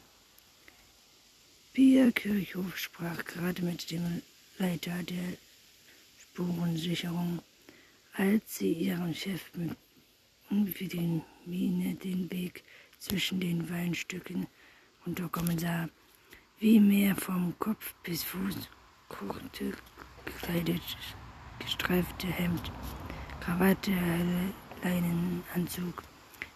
Pia 1.74 2.12
Kirchhoff 2.12 2.78
sprach 2.78 3.26
gerade 3.26 3.64
mit 3.64 3.90
dem 3.92 4.22
Leiter 4.60 5.04
der 5.04 5.38
Spurensicherung, 6.22 7.42
als 8.14 8.58
sie 8.58 8.72
ihren 8.72 9.16
Chef 9.16 9.42
mit 9.56 9.76
unwilligen 10.50 11.24
Miene 11.46 11.96
den 11.96 12.32
Weg 12.32 12.64
zwischen 13.00 13.40
den 13.40 13.70
Weinstücken 13.70 14.48
runterkommen 15.06 15.58
sah, 15.60 15.90
wie 16.66 16.80
mehr 16.80 17.16
vom 17.16 17.54
Kopf 17.60 17.94
bis 18.02 18.24
Fuß 18.24 18.56
kurze, 19.08 19.74
gekleidet, 20.26 20.82
gestreifte 21.60 22.26
Hemd, 22.26 22.72
Krawatte, 23.40 23.92
Leinenanzug. 24.84 26.02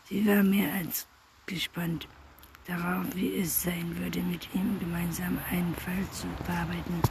Sie 0.06 0.26
war 0.26 0.42
mehr 0.42 0.74
als 0.74 1.06
gespannt 1.46 2.08
darauf, 2.66 3.06
wie 3.14 3.38
es 3.38 3.62
sein 3.62 3.96
würde, 4.00 4.22
mit 4.22 4.50
ihm 4.56 4.80
gemeinsam 4.80 5.38
einen 5.52 5.76
Fall 5.76 6.04
zu 6.12 6.26
bearbeiten. 6.44 7.04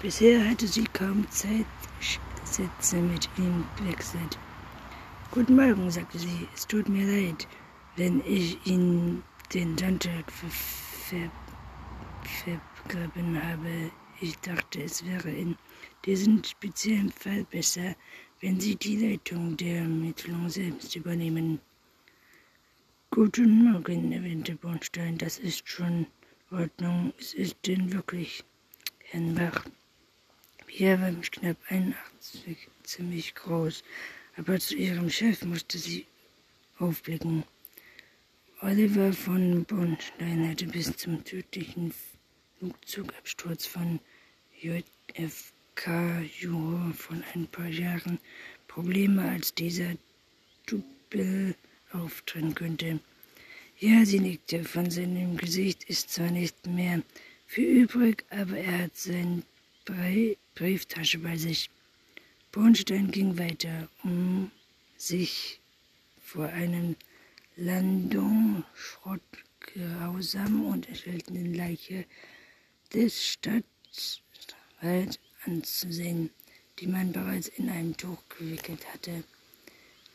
Bisher 0.00 0.48
hatte 0.48 0.68
sie 0.68 0.84
kaum 0.92 1.26
Zeitsätze 1.30 2.98
mit 2.98 3.28
ihm 3.38 3.64
gewechselt. 3.76 4.38
Guten 5.32 5.56
Morgen, 5.56 5.90
sagte 5.90 6.20
sie. 6.20 6.46
Es 6.54 6.64
tut 6.64 6.88
mir 6.88 7.06
leid, 7.06 7.48
wenn 7.96 8.22
ich 8.24 8.64
Ihnen 8.64 9.24
den 9.52 9.76
Sonntag 9.76 10.30
ver 10.30 11.28
vergraben 12.28 13.42
habe. 13.42 13.90
Ich 14.20 14.36
dachte, 14.38 14.82
es 14.82 15.04
wäre 15.04 15.30
in 15.30 15.56
diesen 16.04 16.42
speziellen 16.44 17.12
Fall 17.12 17.44
besser, 17.44 17.94
wenn 18.40 18.60
Sie 18.60 18.76
die 18.76 18.96
Leitung 18.96 19.56
der 19.56 19.78
Ermittlung 19.78 20.48
selbst 20.48 20.94
übernehmen. 20.96 21.60
Guten 23.10 23.64
Morgen, 23.64 24.12
erwähnte 24.12 24.56
Bornstein, 24.56 25.18
das 25.18 25.38
ist 25.38 25.68
schon 25.68 26.06
Ordnung. 26.50 27.12
Es 27.18 27.34
ist 27.34 27.56
denn 27.66 27.92
wirklich 27.92 28.44
Herrn 29.04 29.34
Bach. 29.34 29.64
Pierre 30.66 31.00
war 31.00 31.12
knapp 31.22 31.56
81, 31.68 32.68
ziemlich 32.82 33.34
groß, 33.34 33.82
aber 34.36 34.58
zu 34.58 34.76
ihrem 34.76 35.08
Chef 35.08 35.44
musste 35.44 35.78
sie 35.78 36.06
aufblicken. 36.78 37.44
Oliver 38.60 39.12
von 39.12 39.64
Bornstein 39.64 40.48
hatte 40.48 40.66
bis 40.66 40.96
zum 40.96 41.24
tödlichen 41.24 41.92
Flugzeugabsturz 42.58 43.66
von 43.66 44.00
JFK 44.60 46.22
Juror 46.40 46.92
von 46.94 47.22
ein 47.34 47.46
paar 47.48 47.68
Jahren 47.68 48.18
Probleme, 48.66 49.28
als 49.28 49.54
dieser 49.54 49.94
Double 50.66 51.54
auftreten 51.92 52.54
könnte. 52.54 53.00
Ja, 53.78 54.06
sie 54.06 54.20
nickte. 54.20 54.64
Von 54.64 54.90
seinem 54.90 55.36
Gesicht 55.36 55.84
ist 55.84 56.10
zwar 56.10 56.30
nicht 56.30 56.66
mehr 56.66 57.02
viel 57.46 57.82
übrig, 57.82 58.24
aber 58.30 58.56
er 58.56 58.84
hat 58.84 58.96
seine 58.96 59.42
Brieftasche 60.54 61.18
bei 61.18 61.36
sich. 61.36 61.68
Bornstein 62.52 63.10
ging 63.10 63.38
weiter, 63.38 63.90
um 64.02 64.50
sich 64.96 65.60
vor 66.22 66.46
einem 66.46 66.96
Landung-Schrott 67.56 69.20
grausam 69.60 70.64
und 70.64 70.88
erschütternden 70.88 71.54
Leiche 71.54 72.06
des 72.96 73.22
Stadtwalds 73.22 75.18
anzusehen, 75.44 76.30
die 76.78 76.86
man 76.86 77.12
bereits 77.12 77.48
in 77.48 77.68
ein 77.68 77.94
Tuch 77.94 78.16
gewickelt 78.38 78.80
hatte. 78.90 79.22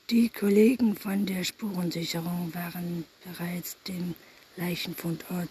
Die 0.10 0.30
Kollegen 0.30 0.96
von 0.96 1.28
der 1.28 1.44
Spurensicherung 1.44 2.52
waren 2.56 3.06
bereits 3.24 3.78
den 3.88 4.16
Leichenfundort 4.58 5.50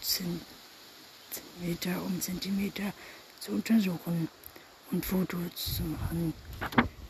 Zentimeter 0.00 0.40
um 2.06 2.20
Zentimeter 2.20 2.94
zu 3.40 3.52
untersuchen 3.52 4.28
und 4.92 5.04
Fotos 5.04 5.76
zu 5.76 5.82
machen. 5.82 6.32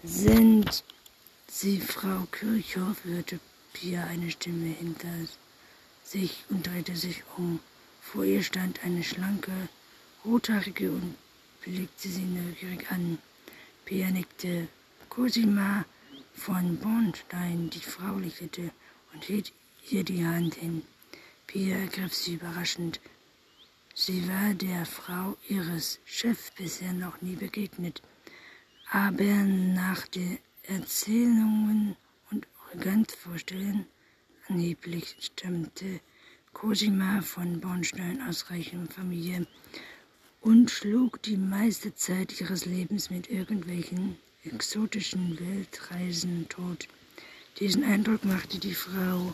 Sind 0.02 0.84
Sie 1.49 1.80
Frau 1.80 2.26
Kirchhoff? 2.32 3.04
hörte 3.04 3.40
Pia 3.75 4.04
eine 4.04 4.30
Stimme 4.30 4.68
hinter 4.68 5.14
sich 6.02 6.44
und 6.49 6.66
drehte 6.66 6.96
sich 6.96 7.22
um. 7.37 7.60
Vor 8.12 8.25
ihr 8.25 8.43
stand 8.43 8.83
eine 8.83 9.05
schlanke, 9.05 9.52
rothaarige 10.25 10.90
und 10.90 11.14
blickte 11.61 12.09
sie 12.09 12.25
neugierig 12.25 12.90
an. 12.90 13.19
Pia 13.85 14.11
nickte. 14.11 14.67
Cosima 15.09 15.85
von 16.35 16.76
Bornstein, 16.79 17.71
die 17.71 17.79
Frau 17.79 18.19
lächelte 18.19 18.73
und 19.12 19.23
hielt 19.23 19.52
ihr 19.90 20.02
die 20.02 20.26
Hand 20.26 20.57
hin. 20.57 20.83
Pia 21.47 21.76
ergriff 21.76 22.12
sie 22.12 22.35
überraschend. 22.35 22.99
Sie 23.95 24.26
war 24.26 24.55
der 24.55 24.87
Frau 24.87 25.37
ihres 25.49 26.00
Chefs 26.05 26.50
bisher 26.57 26.93
noch 26.93 27.21
nie 27.21 27.37
begegnet, 27.37 28.02
aber 28.90 29.45
nach 29.85 30.09
den 30.09 30.38
Erzählungen 30.64 31.97
und 32.33 32.49
Organtvorstellen 32.73 33.87
angeblich 34.49 35.17
stammte 35.21 36.00
Cosima 36.52 37.23
von 37.23 37.61
Bornstein 37.61 38.21
aus 38.28 38.50
reichen 38.50 38.88
Familie 38.88 39.47
und 40.40 40.71
schlug 40.71 41.23
die 41.23 41.37
meiste 41.37 41.95
Zeit 41.95 42.40
ihres 42.40 42.66
Lebens 42.66 43.09
mit 43.09 43.30
irgendwelchen 43.30 44.16
exotischen 44.45 45.38
Weltreisen 45.38 46.49
tot. 46.49 46.88
Diesen 47.59 47.85
Eindruck 47.85 48.24
machte 48.24 48.59
die 48.59 48.74
Frau, 48.74 49.33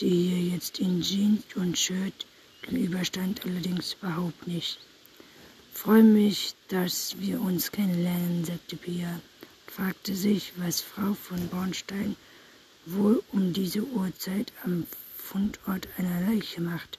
die 0.00 0.30
ihr 0.30 0.54
jetzt 0.54 0.78
in 0.78 1.00
Jeans 1.00 1.44
und 1.56 1.78
Shirt 1.78 2.26
gegenüberstand, 2.62 3.44
allerdings 3.44 3.94
überhaupt 3.94 4.46
nicht. 4.46 4.78
Freue 5.72 6.04
mich, 6.04 6.54
dass 6.68 7.18
wir 7.18 7.40
uns 7.40 7.72
kennenlernen, 7.72 8.44
sagte 8.44 8.76
Pia 8.76 9.20
fragte 9.66 10.14
sich, 10.14 10.52
was 10.56 10.82
Frau 10.82 11.14
von 11.14 11.48
Bornstein 11.48 12.14
wohl 12.84 13.22
um 13.32 13.54
diese 13.54 13.82
Uhrzeit 13.82 14.52
am 14.64 14.86
Fundort 15.22 15.88
einer 15.98 16.20
Leiche 16.28 16.60
macht. 16.60 16.98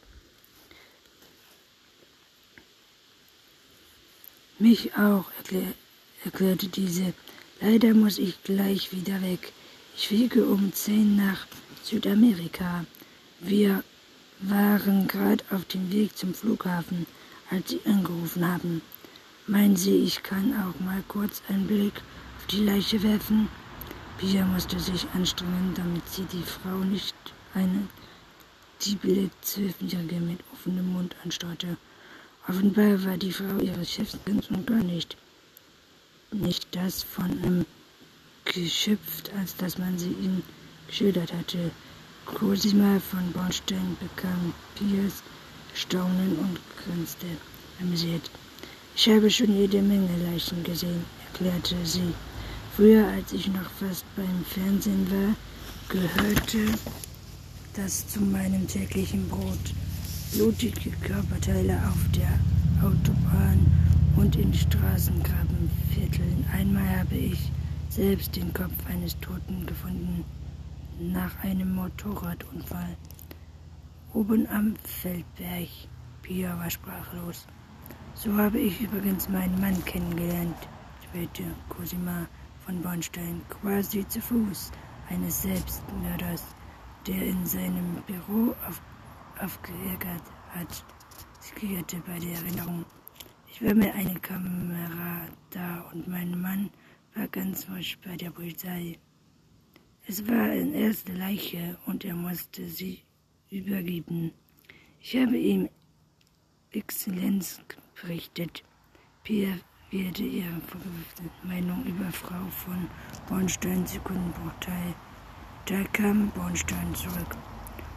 Mich 4.60 4.96
auch, 4.96 5.26
erklär, 5.38 5.74
erklärte 6.24 6.68
diese. 6.68 7.14
Leider 7.62 7.94
muss 7.94 8.18
ich 8.18 8.42
gleich 8.44 8.92
wieder 8.92 9.22
weg. 9.22 9.52
Ich 9.96 10.08
fliege 10.08 10.46
um 10.46 10.74
zehn 10.74 11.16
nach 11.16 11.48
Südamerika. 11.84 12.86
Wir 13.40 13.84
waren 14.40 15.08
gerade 15.08 15.44
auf 15.52 15.66
dem 15.66 15.92
Weg 15.92 16.18
zum 16.18 16.34
Flughafen, 16.34 17.06
als 17.50 17.70
Sie 17.70 17.82
angerufen 17.86 18.48
haben. 18.48 18.82
Meinen 19.48 19.76
Sie, 19.76 19.98
ich 20.04 20.24
kann 20.24 20.54
auch 20.54 20.80
mal 20.80 21.04
kurz 21.08 21.42
einen 21.50 21.68
Blick 21.68 22.02
die 22.52 22.64
Leiche 22.64 23.02
werfen. 23.04 23.48
Pia 24.18 24.46
musste 24.46 24.80
sich 24.80 25.08
anstrengen, 25.14 25.74
damit 25.76 26.08
sie 26.08 26.26
die 26.26 26.44
Frau 26.44 26.78
nicht 26.78 27.16
eine 28.84 29.00
diebele 29.00 29.30
Zwölfjährige 29.42 30.20
mit 30.20 30.40
offenem 30.52 30.94
Mund 30.94 31.16
anstarrte. 31.24 31.78
Offenbar 32.48 33.04
war 33.06 33.18
die 33.18 33.32
Frau 33.32 33.58
ihres 33.60 33.92
Chefs 33.92 34.18
ganz 34.26 34.50
und 34.50 34.68
gar 34.68 34.84
nicht. 34.84 35.16
Nicht 36.32 36.68
das 36.76 37.04
von 37.04 37.32
einem 37.44 37.66
geschöpft, 38.46 39.32
als 39.40 39.56
dass 39.56 39.78
man 39.78 39.98
sie 39.98 40.10
ihm 40.10 40.44
geschildert 40.88 41.32
hatte. 41.32 41.72
Cosima 42.26 43.00
von 43.00 43.32
Bornstein 43.32 43.98
bekam 44.00 44.54
Pias 44.76 45.24
Staunen 45.74 46.38
und 46.40 46.60
grinste 46.84 47.28
amüsiert. 47.80 48.30
Ich 48.96 49.10
habe 49.10 49.30
schon 49.30 49.56
jede 49.56 49.82
Menge 49.82 50.16
Leichen 50.30 50.64
gesehen, 50.64 51.06
erklärte 51.28 51.76
sie. 51.84 52.14
Früher, 52.76 53.08
als 53.08 53.32
ich 53.34 53.48
noch 53.48 53.70
fast 53.80 54.06
beim 54.16 54.44
Fernsehen 54.46 55.08
war, 55.10 55.36
gehörte 55.90 56.78
das 57.74 58.08
zu 58.08 58.22
meinem 58.22 58.68
täglichen 58.68 59.28
Brot. 59.30 59.74
Blutige 60.34 60.92
Körperteile 61.02 61.78
auf 61.88 62.12
der 62.16 62.40
Autobahn 62.86 63.66
und 64.16 64.36
in 64.36 64.54
Straßengrabenvierteln. 64.54 66.46
Einmal 66.52 67.00
habe 67.00 67.16
ich 67.16 67.52
selbst 67.90 68.36
den 68.36 68.54
Kopf 68.54 68.74
eines 68.88 69.20
Toten 69.20 69.66
gefunden 69.66 70.24
nach 71.00 71.44
einem 71.44 71.74
Motorradunfall. 71.76 72.96
Oben 74.14 74.48
am 74.48 74.76
Feldberg. 74.84 75.70
Pia 76.22 76.58
war 76.58 76.70
sprachlos. 76.70 77.48
So 78.16 78.36
habe 78.38 78.60
ich 78.60 78.80
übrigens 78.82 79.28
meinen 79.28 79.60
Mann 79.60 79.84
kennengelernt, 79.86 80.56
später 81.10 81.44
Cosima 81.70 82.28
von 82.66 82.82
Bornstein, 82.82 83.42
quasi 83.50 84.08
zu 84.08 84.22
Fuß 84.22 84.72
eines 85.10 85.42
Selbstmörders, 85.42 86.44
der 87.08 87.22
in 87.28 87.46
seinem 87.46 88.02
Büro 88.08 88.56
auf, 88.68 88.82
aufgeärgert 89.40 90.24
hat. 90.50 90.86
Sie 91.40 91.54
kicherte 91.56 91.98
bei 92.08 92.20
der 92.20 92.34
Erinnerung. 92.34 92.86
Ich 93.48 93.62
war 93.62 93.74
mir 93.74 93.94
eine 93.94 94.20
Kamera 94.20 95.28
da 95.50 95.82
und 95.92 96.08
mein 96.08 96.40
Mann 96.40 96.70
war 97.16 97.28
ganz 97.28 97.66
frisch 97.66 97.98
bei 98.06 98.16
der 98.16 98.32
Polizei. 98.32 98.98
Es 100.08 100.28
war 100.28 100.50
eine 100.50 100.74
erste 100.74 101.14
Leiche 101.14 101.78
und 101.86 102.04
er 102.04 102.16
musste 102.16 102.68
sie 102.68 103.04
übergeben. 103.50 104.32
Ich 105.00 105.16
habe 105.16 105.38
ihm 105.38 105.70
Exzellenz 106.72 107.62
berichtet. 108.02 108.64
Pierre 109.24 109.60
werde 109.92 110.24
ihre 110.24 110.62
Meinung 111.44 111.86
über 111.86 112.12
Frau 112.12 112.48
von 112.50 112.88
Bornstein 113.28 113.86
Sekundenbruchteil. 113.86 114.96
Da 115.66 115.82
kam 115.94 116.30
Bornstein 116.32 116.94
zurück 116.94 117.38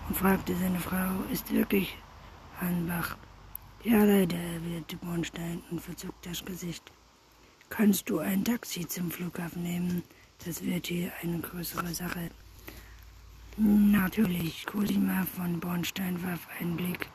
und 0.08 0.16
fragte 0.16 0.54
seine 0.56 0.78
Frau, 0.78 1.24
ist 1.32 1.52
wirklich 1.52 1.96
Hanbach? 2.60 3.16
Ja, 3.82 4.04
leider, 4.04 4.36
erwiderte 4.36 4.96
Bornstein 4.98 5.64
und 5.72 5.80
verzog 5.80 6.14
das 6.22 6.44
Gesicht. 6.44 6.84
Kannst 7.68 8.08
du 8.08 8.20
ein 8.20 8.44
Taxi 8.44 8.86
zum 8.86 9.10
Flughafen 9.10 9.64
nehmen? 9.64 10.04
Das 10.44 10.62
wird 10.62 10.86
hier 10.86 11.10
eine 11.22 11.40
größere 11.40 11.92
Sache. 11.92 12.30
Natürlich, 13.56 14.64
Cosima 14.66 15.26
von 15.34 15.58
Bornstein 15.58 16.22
warf 16.22 16.46
einen 16.60 16.76
Blick 16.76 17.08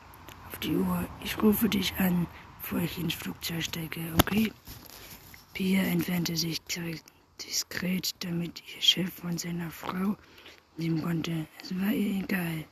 auf 0.50 0.58
die 0.58 0.76
Uhr. 0.76 1.08
Ich 1.24 1.42
rufe 1.42 1.70
dich 1.70 1.94
an, 1.96 2.26
bevor 2.60 2.80
ich 2.80 2.98
ins 2.98 3.14
Flugzeug 3.14 3.62
steige, 3.62 4.00
okay? 4.20 4.52
Pia 5.54 5.82
entfernte 5.82 6.36
sich 6.36 6.60
diskret, 7.40 8.10
damit 8.22 8.62
ihr 8.74 8.82
Chef 8.82 9.10
von 9.14 9.38
seiner 9.38 9.70
Frau 9.70 10.16
nehmen 10.76 11.02
konnte. 11.02 11.46
Es 11.62 11.74
war 11.80 11.92
ihr 11.92 12.22
egal, 12.22 12.64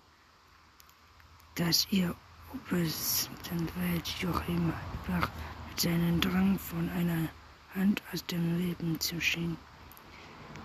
dass 1.54 1.86
ihr 1.90 2.14
Obestanwalt 2.52 4.08
Joachim 4.20 4.72
Bach 5.06 5.28
mit 5.68 5.80
seinem 5.80 6.20
Drang 6.20 6.58
von 6.58 6.88
einer 6.90 7.28
Hand 7.74 8.02
aus 8.12 8.24
dem 8.26 8.58
Leben 8.58 8.98
zu 8.98 9.20
schienen. 9.20 9.56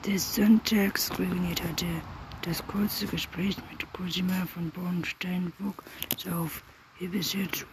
Des 0.06 0.36
Sonntags 0.36 1.12
ruiniert 1.17 1.63
hatte 1.63 1.88
das 2.41 2.65
kurze 2.67 3.08
Gespräch 3.08 3.58
mit 3.71 3.91
Cosima 3.93 4.45
von 4.54 4.69
Bornstein 4.71 5.52
wog 5.60 5.84
auf. 6.32 6.63
Ihr 7.00 7.10
bis 7.10 7.34
jetzt 7.34 7.65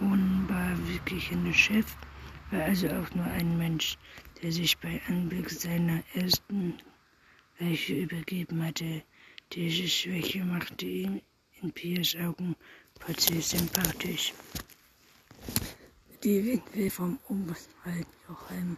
unbarwirklicher 0.00 1.52
Chef 1.52 1.86
war 2.50 2.62
also 2.62 2.88
auch 2.88 3.14
nur 3.14 3.26
ein 3.26 3.56
Mensch, 3.58 3.98
der 4.42 4.52
sich 4.52 4.76
bei 4.78 5.00
Anblick 5.08 5.50
seiner 5.50 6.02
ersten 6.14 6.74
Leiche 7.58 7.94
übergeben 7.94 8.64
hatte. 8.64 9.02
Diese 9.52 9.88
Schwäche 9.88 10.44
machte 10.44 10.86
ihn 10.86 11.22
in 11.62 11.72
Piers 11.72 12.14
Augen 12.16 12.56
plötzlich 12.98 13.46
sympathisch. 13.46 14.34
Die 16.22 16.44
Witwe 16.44 16.90
vom 16.90 17.18
Oberwald 17.28 18.06
Joachim 18.28 18.76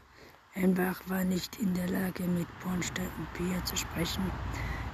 Einbach 0.55 1.01
war 1.07 1.25
nicht 1.25 1.59
in 1.61 1.73
der 1.75 1.89
Lage, 1.89 2.25
mit 2.25 2.47
Bornstein 2.61 3.11
und 3.19 3.33
Pia 3.35 3.65
zu 3.65 3.77
sprechen. 3.77 4.31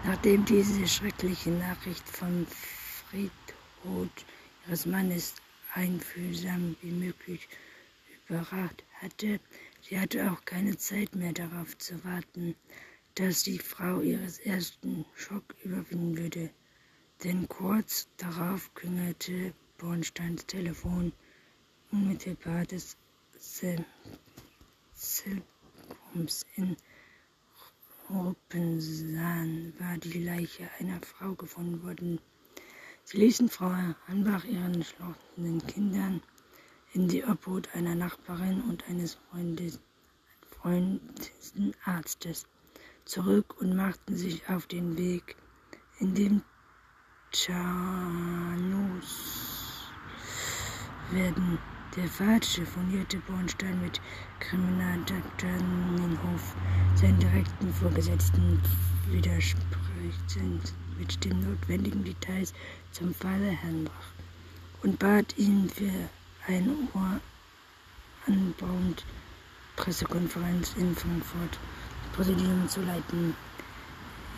Nachdem 0.05 0.45
diese 0.45 0.87
schreckliche 0.87 1.51
Nachricht 1.51 2.07
vom 2.09 2.47
Friedhut 2.47 4.25
ihres 4.67 4.87
Mannes 4.87 5.35
einfühlsam 5.75 6.77
wie 6.83 6.91
möglich 6.91 7.49
überrascht 8.29 8.85
hatte, 9.01 9.41
sie 9.83 9.99
hatte 9.99 10.31
auch 10.31 10.45
keine 10.45 10.77
Zeit 10.77 11.15
mehr 11.15 11.33
darauf 11.33 11.77
zu 11.79 12.03
warten, 12.05 12.55
dass 13.17 13.45
die 13.45 13.59
Frau 13.59 14.01
ihres 14.01 14.39
ersten 14.39 15.05
Schock 15.15 15.55
überwinden 15.63 16.19
würde. 16.19 16.51
Denn 17.23 17.49
kurz 17.49 18.09
darauf 18.17 18.75
klingelte 18.75 19.55
Bornsteins 19.79 20.47
Telefon 20.47 21.13
unmittelbar 21.93 22.67
des 22.67 22.97
Zentrums 23.39 23.87
in 26.57 26.77
Ruppensahn 28.11 29.73
war 29.79 29.97
die 29.99 30.25
Leiche 30.25 30.69
einer 30.79 31.01
Frau 31.01 31.35
gefunden 31.35 31.83
worden. 31.83 32.21
Sie 33.05 33.19
ließen 33.19 33.49
Frau 33.49 33.71
Hanbach 34.09 34.45
ihren 34.45 34.83
schlossenen 34.83 35.65
Kindern 35.67 36.21
in 36.93 37.09
die 37.09 37.25
Obhut 37.25 37.75
einer 37.75 37.95
Nachbarin 37.95 38.61
und 38.63 38.89
eines 38.89 39.19
Freundes, 39.31 39.79
Arztes 41.85 42.47
zurück 43.05 43.61
und 43.61 43.77
machten 43.77 44.17
sich 44.17 44.49
auf 44.49 44.67
den 44.67 44.97
Weg, 44.97 45.37
in 45.99 46.15
dem 46.15 46.43
Chanus 47.33 49.11
werden. 51.11 51.59
Der 51.97 52.09
Falsche 52.09 52.67
funierte 52.67 53.19
Bornstein 53.19 53.81
mit 53.81 54.01
Kriminaldoktor 54.41 55.51
Nienhof, 55.93 56.57
seinen 56.97 57.21
direkten 57.21 57.73
Vorgesetzten, 57.73 58.61
widersprechend 59.11 60.75
mit 60.99 61.25
den 61.25 61.39
notwendigen 61.49 62.03
Details 62.03 62.53
zum 62.91 63.15
Falle 63.15 63.51
Herrnbach 63.51 64.13
und 64.83 64.99
bat 64.99 65.39
ihn 65.39 65.71
für 65.71 66.09
eine 66.49 66.73
Uhr 66.95 67.21
anbauend 68.27 69.05
Pressekonferenz 69.77 70.75
in 70.77 70.95
Frankfurt 70.97 71.59
Präsidium 72.15 72.69
zu 72.69 72.81
leiten. 72.83 73.35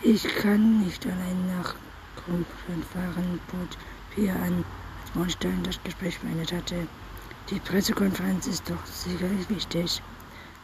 Ich 0.03 0.23
kann 0.37 0.81
nicht 0.81 1.07
allein 1.07 1.47
nach 1.57 1.75
Kronstadt 2.17 2.85
fahren, 2.93 3.41
bot 3.49 3.79
Pia 4.15 4.35
an, 4.35 4.63
als 5.03 5.11
Bornstein 5.13 5.63
das 5.63 5.83
Gespräch 5.83 6.19
beendet 6.21 6.53
hatte. 6.53 6.87
Die 7.51 7.61
Pressekonferenz 7.61 8.47
ist 8.47 8.71
doch 8.71 8.87
sicherlich 8.87 9.51
wichtig. 9.51 10.01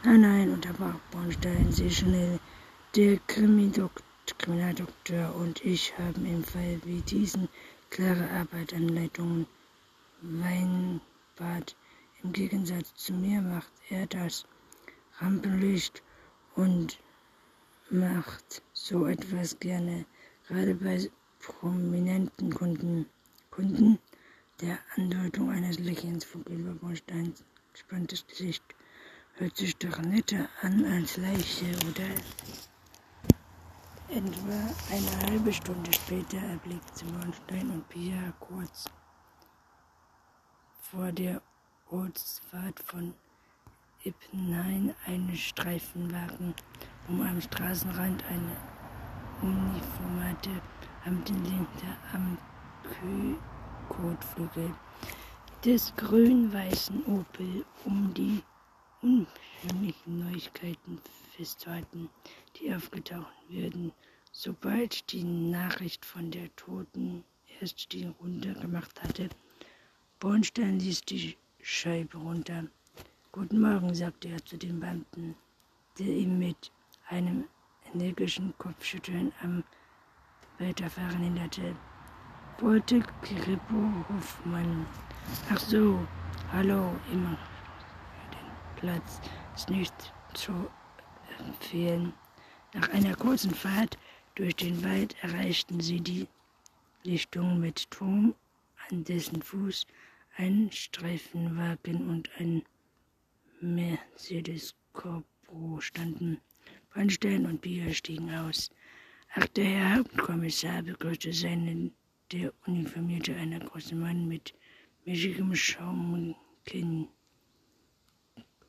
Nein, 0.03 0.21
nein, 0.21 0.51
unterbrach 0.51 0.95
Bornstein 1.11 1.71
sehr 1.71 1.91
schnell. 1.91 2.39
Der 2.95 3.19
Kriminaldoktor 3.27 5.35
und 5.35 5.63
ich 5.63 5.93
haben 5.97 6.25
im 6.25 6.43
Fall 6.43 6.79
wie 6.83 7.01
diesen 7.01 7.47
klare 7.89 8.29
Arbeitanleitungen. 8.31 9.45
Weinbad 10.21 11.75
im 12.23 12.33
Gegensatz 12.33 12.93
zu 12.95 13.13
mir 13.13 13.41
macht 13.41 13.71
er 13.89 14.07
das 14.07 14.45
Rampenlicht 15.19 16.01
und 16.55 16.97
macht 17.89 18.61
so 18.73 19.05
etwas 19.05 19.59
gerne, 19.59 20.05
gerade 20.47 20.75
bei 20.75 21.09
prominenten 21.39 22.53
Kunden. 22.53 23.05
Kunden 23.51 23.99
der 24.61 24.79
Andeutung 24.95 25.51
eines 25.51 25.79
Lächelns 25.79 26.25
flog 26.25 26.47
über 26.49 26.73
Bornsteins 26.73 27.43
gespanntes 27.71 28.25
Gesicht. 28.27 28.63
Hört 29.35 29.57
sich 29.57 29.75
doch 29.77 29.99
netter 29.99 30.47
an 30.61 30.85
als 30.85 31.17
Leiche, 31.17 31.65
oder? 31.89 32.09
Etwa 34.09 34.75
eine 34.91 35.31
halbe 35.31 35.51
Stunde 35.51 35.91
später 35.93 36.37
erblickte 36.37 37.05
Bornstein 37.05 37.69
und 37.71 37.89
Pia 37.89 38.33
kurz 38.39 38.85
vor 40.81 41.11
der 41.11 41.41
Ortsfahrt 41.89 42.79
von 42.79 43.13
Ippenhain 44.03 44.95
einen 45.05 45.35
Streifenwagen, 45.35 46.53
um 47.07 47.21
am 47.21 47.41
Straßenrand 47.41 48.23
eine 48.25 48.57
uniformierte 49.41 50.61
Amtenlinke 51.05 51.97
am 52.13 52.37
Kotflügel 53.89 54.73
des 55.63 55.93
grün-weißen 55.95 57.05
Opel, 57.05 57.65
um 57.85 58.13
die 58.13 58.43
unheimlichen 59.01 60.19
Neuigkeiten 60.19 60.99
festzuhalten, 61.35 62.09
die 62.55 62.73
aufgetaucht 62.73 63.33
würden, 63.49 63.91
sobald 64.31 65.11
die 65.11 65.23
Nachricht 65.23 66.05
von 66.05 66.31
der 66.31 66.53
Toten 66.55 67.23
erst 67.59 67.93
die 67.93 68.05
Runde 68.21 68.53
gemacht 68.53 69.01
hatte. 69.01 69.29
Bornstein 70.19 70.79
ließ 70.79 71.01
die 71.01 71.37
Scheibe 71.61 72.17
runter. 72.17 72.65
Guten 73.31 73.61
Morgen, 73.61 73.93
sagte 73.93 74.29
er 74.29 74.45
zu 74.45 74.57
dem 74.57 74.79
Beamten, 74.79 75.35
der 75.97 76.07
ihm 76.07 76.39
mit 76.39 76.71
einem 77.09 77.45
energischen 77.93 78.53
Kopfschütteln 78.57 79.31
am 79.41 79.63
Weiterfahren 80.59 81.21
hinderte. 81.21 81.75
Wollte 82.59 82.99
Grippo 83.21 84.05
Hofmann. 84.09 84.85
Ach 85.49 85.59
so, 85.59 86.05
hallo, 86.51 86.93
immer 87.11 87.37
den 88.31 88.79
Platz 88.79 89.19
ist 89.55 89.69
nicht 89.69 90.13
zu 90.33 90.69
empfehlen. 91.39 92.13
Nach 92.73 92.89
einer 92.89 93.15
kurzen 93.15 93.53
Fahrt 93.53 93.97
durch 94.35 94.55
den 94.55 94.83
Wald 94.83 95.15
erreichten 95.21 95.79
sie 95.79 96.01
die 96.01 96.27
Lichtung 97.03 97.59
mit 97.59 97.89
Turm, 97.91 98.33
an 98.89 99.03
dessen 99.03 99.41
Fuß 99.41 99.85
ein 100.37 100.71
Streifenwagen 100.71 102.09
und 102.09 102.29
ein 102.39 102.63
Mercedes 103.61 104.75
Corpo 104.93 105.79
standen. 105.79 106.41
Brandstein 106.93 107.47
und 107.47 107.61
Bier 107.61 107.91
stiegen 107.91 108.29
aus. 108.35 108.69
Ach, 109.33 109.47
der 109.47 109.65
Herr 109.65 109.95
Hauptkommissar 109.97 110.83
begrüßte 110.83 111.33
seinen, 111.33 111.91
der 112.31 112.53
uniformierte, 112.67 113.35
einer 113.35 113.59
große 113.59 113.95
Mann 113.95 114.27
mit 114.27 114.53
mischigem 115.03 115.55
Schaumkinn 115.55 117.07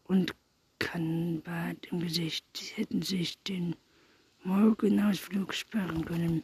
und 0.05 0.35
Kannbart 0.79 1.87
im 1.93 2.01
Gesicht. 2.01 2.47
Sie 2.57 2.73
hätten 2.77 3.03
sich 3.03 3.37
den 3.43 3.77
Morgenausflug 4.43 5.53
sparen 5.53 6.07
können. 6.07 6.43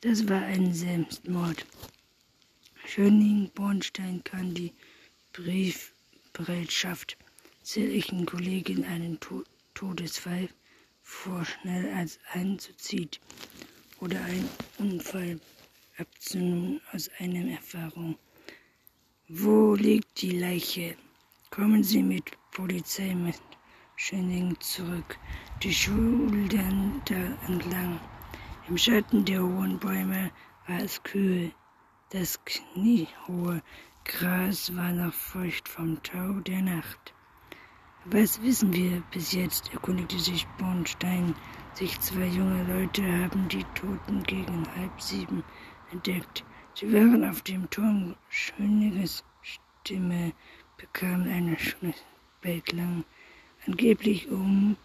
Das 0.00 0.26
war 0.26 0.40
ein 0.40 0.72
Selbstmord. 0.72 1.66
Schöning 2.86 3.50
Bornstein 3.54 4.24
kann 4.24 4.54
die 4.54 4.72
Briefbereitschaft 5.34 7.18
zierlichen 7.62 8.24
Kollegin 8.24 8.84
einen 8.84 9.20
to 9.20 9.44
Todesfall 9.74 10.48
vorschnell 11.10 11.92
als 11.94 12.18
einzuzieht 12.32 13.20
oder 14.00 14.18
ein 14.24 14.48
Unfall 14.78 15.40
abzunehmen 15.98 16.80
aus 16.92 17.10
einer 17.18 17.50
Erfahrung. 17.50 18.16
Wo 19.28 19.74
liegt 19.74 20.22
die 20.22 20.38
Leiche? 20.38 20.96
Kommen 21.50 21.82
Sie 21.82 22.02
mit 22.02 22.24
Polizei 22.52 23.14
mit 23.14 23.42
Schöning 23.96 24.58
zurück, 24.60 25.18
die 25.62 25.74
Schultern 25.74 27.02
da 27.04 27.22
entlang. 27.48 28.00
Im 28.68 28.78
Schatten 28.78 29.24
der 29.24 29.42
hohen 29.42 29.78
Bäume 29.78 30.30
war 30.66 30.80
es 30.80 31.02
kühl. 31.02 31.52
Das 32.10 32.42
kniehohe 32.44 33.62
Gras 34.04 34.74
war 34.74 34.92
noch 34.92 35.12
feucht 35.12 35.68
vom 35.68 36.02
Tau 36.02 36.40
der 36.40 36.62
Nacht. 36.62 37.14
Was 38.06 38.40
wissen 38.42 38.72
wir 38.72 39.02
bis 39.10 39.32
jetzt? 39.32 39.70
erkundigte 39.74 40.18
sich 40.18 40.46
Bornstein. 40.56 41.34
Sich 41.74 42.00
zwei 42.00 42.28
junge 42.28 42.64
Leute 42.64 43.02
haben 43.02 43.46
die 43.48 43.64
Toten 43.74 44.22
gegen 44.22 44.66
halb 44.74 45.02
sieben 45.02 45.44
entdeckt. 45.92 46.42
Sie 46.72 46.90
waren 46.94 47.28
auf 47.28 47.42
dem 47.42 47.68
Turm. 47.68 48.16
Schöniges 48.30 49.22
Stimme 49.42 50.32
bekam 50.78 51.24
eine 51.24 51.58
schöne 51.58 51.92
Welt 52.40 52.72
lang, 52.72 53.04
angeblich 53.66 54.30
um 54.30 54.76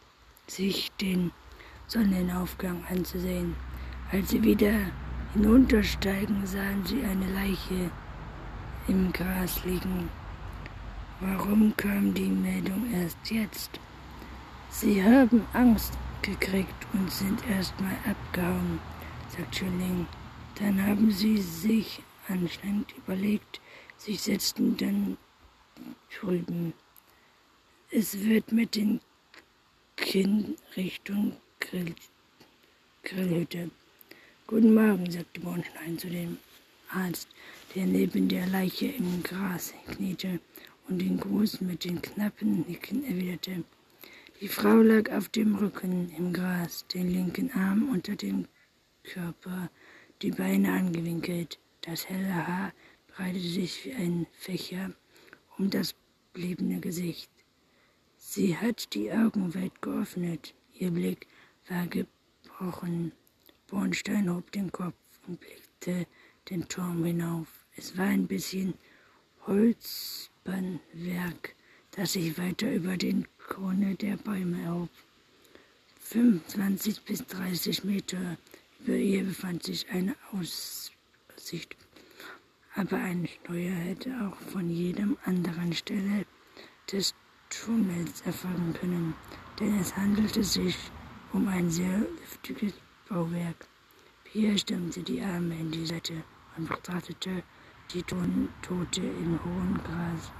sich 0.47 0.91
den 0.99 1.31
Sonnenaufgang 1.87 2.83
anzusehen. 2.89 3.55
Als 4.11 4.31
sie 4.31 4.43
wieder 4.43 4.91
hinuntersteigen, 5.31 6.45
sahen 6.45 6.85
sie 6.85 7.01
eine 7.01 7.31
Leiche 7.31 7.89
im 8.89 9.13
Gras 9.13 9.63
liegen. 9.63 10.09
Warum 11.21 11.73
kam 11.77 12.13
die 12.13 12.27
Meldung 12.27 12.91
erst 12.93 13.31
jetzt? 13.31 13.79
Sie 14.69 15.01
haben 15.01 15.47
Angst 15.53 15.93
gekriegt 16.21 16.85
und 16.91 17.09
sind 17.09 17.39
erstmal 17.47 17.95
abgehauen, 18.05 18.79
sagt 19.29 19.55
Schilling. 19.55 20.05
Dann 20.55 20.85
haben 20.85 21.11
sie 21.11 21.37
sich 21.37 22.01
anscheinend 22.27 22.93
überlegt, 22.97 23.61
sich 23.97 24.23
setzten 24.23 24.75
dann 24.75 25.17
drüben. 26.19 26.73
Es 27.91 28.19
wird 28.19 28.51
mit 28.51 28.75
den 28.75 28.99
Kind 29.95 30.59
Richtung 30.75 31.37
Grill, 31.61 31.95
Grillhütte. 33.03 33.71
Guten 34.47 34.73
Morgen, 34.73 35.09
sagte 35.09 35.39
Bornstein 35.39 35.97
zu 35.97 36.09
dem 36.09 36.39
Arzt, 36.89 37.29
der 37.73 37.85
neben 37.85 38.27
der 38.27 38.47
Leiche 38.47 38.87
im 38.87 39.23
Gras 39.23 39.73
kniete 39.87 40.41
und 40.87 40.99
den 40.99 41.17
Gruß 41.19 41.61
mit 41.61 41.83
den 41.83 42.01
knappen 42.01 42.65
Nicken 42.67 43.03
erwiderte. 43.03 43.63
Die 44.41 44.47
Frau 44.47 44.75
lag 44.81 45.11
auf 45.11 45.29
dem 45.29 45.55
Rücken 45.55 46.09
im 46.17 46.33
Gras, 46.33 46.85
den 46.93 47.09
linken 47.09 47.51
Arm 47.51 47.89
unter 47.89 48.15
dem 48.15 48.47
Körper, 49.03 49.69
die 50.21 50.31
Beine 50.31 50.73
angewinkelt. 50.73 51.59
Das 51.81 52.09
helle 52.09 52.47
Haar 52.47 52.73
breitete 53.07 53.47
sich 53.47 53.85
wie 53.85 53.93
ein 53.93 54.27
Fächer 54.33 54.91
um 55.57 55.69
das 55.69 55.95
bliebene 56.33 56.79
Gesicht. 56.79 57.31
Sie 58.17 58.57
hat 58.57 58.93
die 58.93 59.11
Augen 59.11 59.53
weit 59.55 59.81
geöffnet. 59.81 60.53
Ihr 60.73 60.91
Blick 60.91 61.27
war 61.69 61.87
gebrochen. 61.87 63.13
Bornstein 63.67 64.33
hob 64.33 64.51
den 64.51 64.71
Kopf 64.71 64.95
und 65.27 65.39
blickte 65.39 66.07
den 66.49 66.67
Turm 66.67 67.05
hinauf. 67.05 67.47
Es 67.77 67.97
war 67.97 68.05
ein 68.07 68.27
bisschen 68.27 68.73
Holzbandwerk, 70.45 71.55
das 71.91 72.13
sich 72.13 72.37
weiter 72.37 72.71
über 72.71 72.97
den 72.97 73.27
Krone 73.37 73.95
der 73.95 74.17
Bäume 74.17 74.61
erhob. 74.61 74.89
25 76.01 77.01
bis 77.01 77.25
30 77.25 77.83
Meter 77.83 78.37
über 78.79 78.95
ihr 78.95 79.23
befand 79.23 79.63
sich 79.63 79.89
eine 79.89 80.15
Aussicht, 80.31 81.75
aber 82.75 82.97
ein 82.97 83.27
Steuer 83.27 83.73
hätte 83.73 84.11
auch 84.21 84.39
von 84.51 84.69
jedem 84.69 85.17
anderen 85.25 85.73
Stelle 85.73 86.25
des 86.91 87.15
Tunnels 87.49 88.21
erfolgen 88.21 88.73
können, 88.79 89.15
denn 89.59 89.79
es 89.79 89.95
handelte 89.95 90.43
sich 90.43 90.75
um 91.33 91.47
ein 91.47 91.71
sehr 91.71 91.99
luftiges 91.99 92.73
Bauwerk. 93.09 93.67
Pierre 94.25 94.57
stemmte 94.57 95.01
die 95.01 95.21
Arme 95.21 95.57
in 95.59 95.71
die 95.71 95.85
Seite 95.85 96.23
und 96.57 96.67
betrachtete 96.67 97.43
die 97.93 98.03
Tote 98.03 99.01
im 99.01 99.39
hohen 99.43 99.79
Gras 99.83 100.31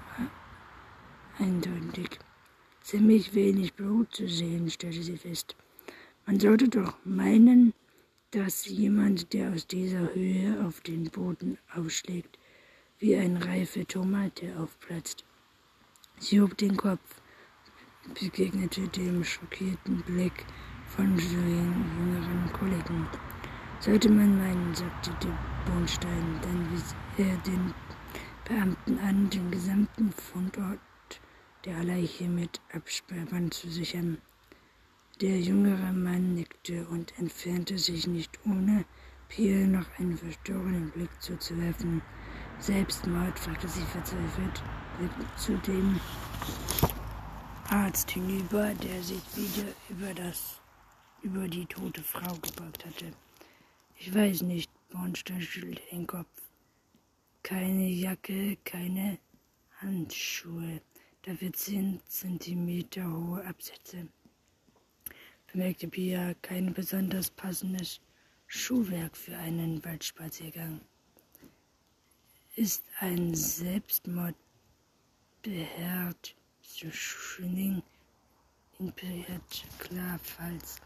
eindeutig 1.40 2.20
ziemlich 2.82 3.34
wenig 3.34 3.74
Blut 3.74 4.14
zu 4.14 4.28
sehen, 4.28 4.70
stellte 4.70 5.04
sie 5.04 5.18
fest. 5.18 5.56
Man 6.26 6.40
sollte 6.40 6.70
doch 6.70 6.96
meinen, 7.04 7.74
dass 8.32 8.66
jemand, 8.66 9.34
der 9.34 9.52
aus 9.52 9.68
dieser 9.68 10.14
Höhe 10.14 10.66
auf 10.66 10.82
den 10.82 11.06
Boden 11.06 11.58
aufschlägt, 11.76 12.38
wie 13.00 13.16
ein 13.16 13.38
reife 13.38 13.86
Tomate 13.86 14.58
aufplatzt. 14.60 15.24
Sie 16.20 16.40
hob 16.42 16.58
den 16.58 16.78
Kopf, 16.78 17.22
begegnete 18.20 18.88
dem 18.88 19.24
schockierten 19.24 20.02
Blick 20.04 20.46
von 20.88 21.18
jüngeren 21.18 22.52
Kollegen. 22.54 23.08
Sollte 23.80 24.10
man 24.10 24.38
meinen, 24.38 24.74
sagte 24.74 25.12
der 25.22 25.38
Bohnstein, 25.66 26.40
dann 26.42 26.78
er 27.18 27.38
den 27.38 27.74
Beamten 28.46 29.00
an, 29.00 29.30
den 29.30 29.52
gesamten 29.52 30.12
Fundort 30.12 30.80
der 31.64 31.84
Leiche 31.84 32.26
mit 32.26 32.62
Absperrband 32.74 33.54
zu 33.54 33.70
sichern. 33.70 34.18
Der 35.22 35.40
jüngere 35.40 35.94
Mann 35.94 36.36
nickte 36.36 36.86
und 36.88 37.18
entfernte 37.18 37.78
sich 37.78 38.06
nicht 38.06 38.38
ohne 38.46 38.86
Pierre 39.30 39.66
noch 39.66 39.88
einen 39.98 40.18
verstörenden 40.18 40.92
Blick 40.92 41.10
zuzuwerfen. 41.22 42.02
Selbstmord, 42.60 43.40
fragte 43.40 43.68
sie 43.68 43.82
verzweifelt, 43.82 44.64
zu 45.38 45.58
dem 45.60 46.00
Arzt 47.70 48.12
hinüber, 48.12 48.74
der 48.76 49.02
sich 49.02 49.22
wieder 49.36 49.72
über 49.90 50.14
das 50.14 50.60
über 51.22 51.48
die 51.48 51.66
tote 51.66 52.04
Frau 52.04 52.36
gebeugt 52.36 52.86
hatte. 52.86 53.12
Ich 53.98 54.14
weiß 54.14 54.44
nicht, 54.44 54.70
Bornstein 54.90 55.42
schüttelte 55.42 55.82
den 55.92 56.06
Kopf. 56.06 56.28
Keine 57.46 57.88
Jacke, 57.90 58.58
keine 58.64 59.20
Handschuhe 59.78 60.82
dafür 61.22 61.54
zehn 61.54 62.02
Zentimeter 62.08 63.06
hohe 63.06 63.46
Absätze. 63.46 64.08
Bemerkte 65.52 65.88
Pia 65.88 66.34
kein 66.42 66.74
besonders 66.74 67.30
passendes 67.30 68.02
Schuhwerk 68.48 69.16
für 69.16 69.38
einen 69.38 69.86
Waldspaziergang. 69.86 70.82
Ist 72.56 72.84
ein 73.00 73.36
Selbstmord 73.36 74.36
beherrt, 75.44 76.36
so 76.64 76.90
Schöning 76.90 77.84
in 78.80 78.92
Piet 78.92 79.66
klarfalls. 79.78 80.78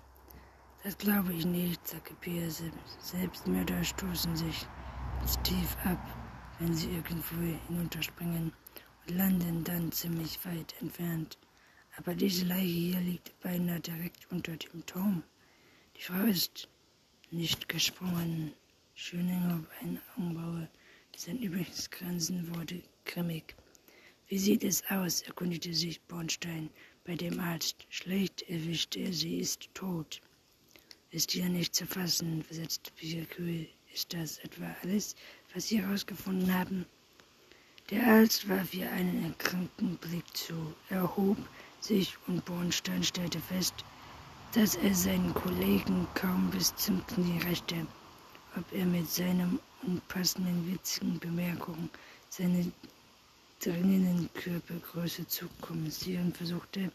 Das 0.83 0.97
glaube 0.97 1.31
ich 1.31 1.45
nicht, 1.45 1.87
sagte 1.87 2.15
Pia. 2.15 2.49
Selbstmörder 2.99 3.81
stoßen 3.81 4.35
sich 4.35 4.67
tief 5.43 5.77
ab, 5.85 6.18
wenn 6.59 6.73
sie 6.75 6.91
irgendwo 6.91 7.41
hinunterspringen 7.67 8.53
landen 9.07 9.63
dann 9.63 9.91
ziemlich 9.91 10.43
weit 10.45 10.75
entfernt. 10.81 11.37
Aber 11.97 12.13
diese 12.13 12.45
Leiche 12.45 12.63
hier 12.63 12.99
liegt 12.99 13.39
beinahe 13.41 13.79
direkt 13.79 14.29
unter 14.31 14.55
dem 14.55 14.85
Turm. 14.85 15.23
Die 15.97 16.03
Frau 16.03 16.23
ist 16.25 16.69
nicht 17.31 17.67
gesprungen. 17.67 18.53
Schöninger 18.93 19.63
Augenbraue. 20.15 20.69
Sein 21.15 21.39
übriges 21.39 21.89
Grinsen 21.89 22.53
wurde 22.55 22.81
grimmig. 23.05 23.55
Wie 24.27 24.37
sieht 24.37 24.63
es 24.63 24.83
aus? 24.89 25.21
erkundigte 25.21 25.73
sich 25.73 26.01
Bornstein 26.03 26.69
bei 27.03 27.15
dem 27.15 27.39
Arzt. 27.39 27.85
Schlecht 27.89 28.43
erwischte 28.43 28.99
er, 28.99 29.13
sie 29.13 29.39
ist 29.39 29.73
tot. 29.73 30.21
Ist 31.11 31.31
hier 31.31 31.49
nicht 31.49 31.75
zu 31.75 31.85
fassen, 31.85 32.43
versetzte 32.43 32.91
Pierre 32.93 33.25
kühl. 33.25 33.67
Ist 33.93 34.13
das 34.13 34.37
etwa 34.39 34.73
alles, 34.83 35.15
was 35.53 35.67
Sie 35.67 35.81
herausgefunden 35.81 36.53
haben? 36.53 36.85
Der 37.89 38.05
Arzt 38.05 38.47
warf 38.47 38.73
ihr 38.73 38.91
einen 38.91 39.23
erkrankten 39.23 39.97
Blick 39.97 40.25
zu, 40.37 40.75
erhob 40.89 41.37
sich 41.79 42.15
und 42.27 42.45
Bornstein 42.45 43.03
stellte 43.03 43.39
fest, 43.39 43.73
dass 44.53 44.75
er 44.75 44.93
seinen 44.93 45.33
Kollegen 45.33 46.07
kaum 46.13 46.49
bis 46.51 46.75
zum 46.75 47.05
Knie 47.07 47.39
reichte. 47.43 47.87
Ob 48.55 48.71
er 48.73 48.85
mit 48.85 49.09
seinen 49.09 49.59
unpassenden, 49.83 50.71
witzigen 50.71 51.19
Bemerkungen 51.19 51.89
seine 52.29 52.71
dringenden 53.59 54.29
Körpergröße 54.33 55.27
zu 55.27 55.47
kompensieren 55.61 56.33
versuchte. 56.33 56.91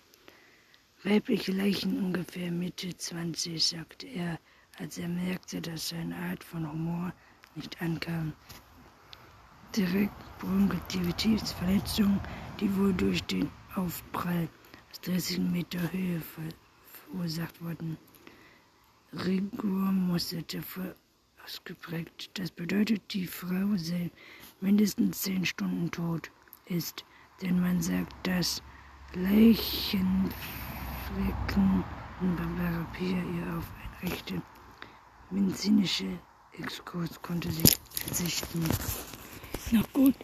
Weibliche 1.02 1.52
Leichen 1.52 1.98
ungefähr 1.98 2.50
Mitte 2.50 2.96
20, 2.96 3.64
sagte 3.64 4.06
er, 4.06 4.38
als 4.78 4.98
er 4.98 5.08
merkte, 5.08 5.60
dass 5.60 5.90
seine 5.90 6.16
Art 6.16 6.42
von 6.42 6.70
Humor 6.70 7.12
nicht 7.56 7.80
ankam 7.80 8.32
direkt 9.76 10.14
Bronchiolitis-Verletzung, 10.38 12.20
die 12.60 12.74
wohl 12.76 12.92
durch 12.94 13.22
den 13.24 13.50
Aufprall 13.74 14.48
aus 14.90 15.00
30 15.00 15.40
Meter 15.40 15.80
Höhe 15.92 16.22
verursacht 17.10 17.60
wurden. 17.60 17.98
Rigor 19.12 19.92
musste 19.92 20.44
ausgeprägt. 21.44 22.30
Das 22.34 22.50
bedeutet, 22.50 23.02
die 23.12 23.26
Frau 23.26 23.76
sei 23.76 24.10
mindestens 24.60 25.22
zehn 25.22 25.44
Stunden 25.44 25.90
tot 25.90 26.30
ist, 26.66 27.04
denn 27.42 27.60
man 27.60 27.82
sagt, 27.82 28.14
dass 28.26 28.62
Leichenflecken 29.14 31.84
und 32.20 32.36
Barbarapia 32.36 33.18
ihr 33.18 33.58
auf 33.58 33.66
eine 34.00 34.10
rechte 34.10 34.40
medizinische 35.30 36.18
Exkurs 36.58 37.20
konnte 37.20 37.50
sie 37.50 37.64
verzichten 37.90 38.62
noch 39.72 39.92
gut. 39.92 40.14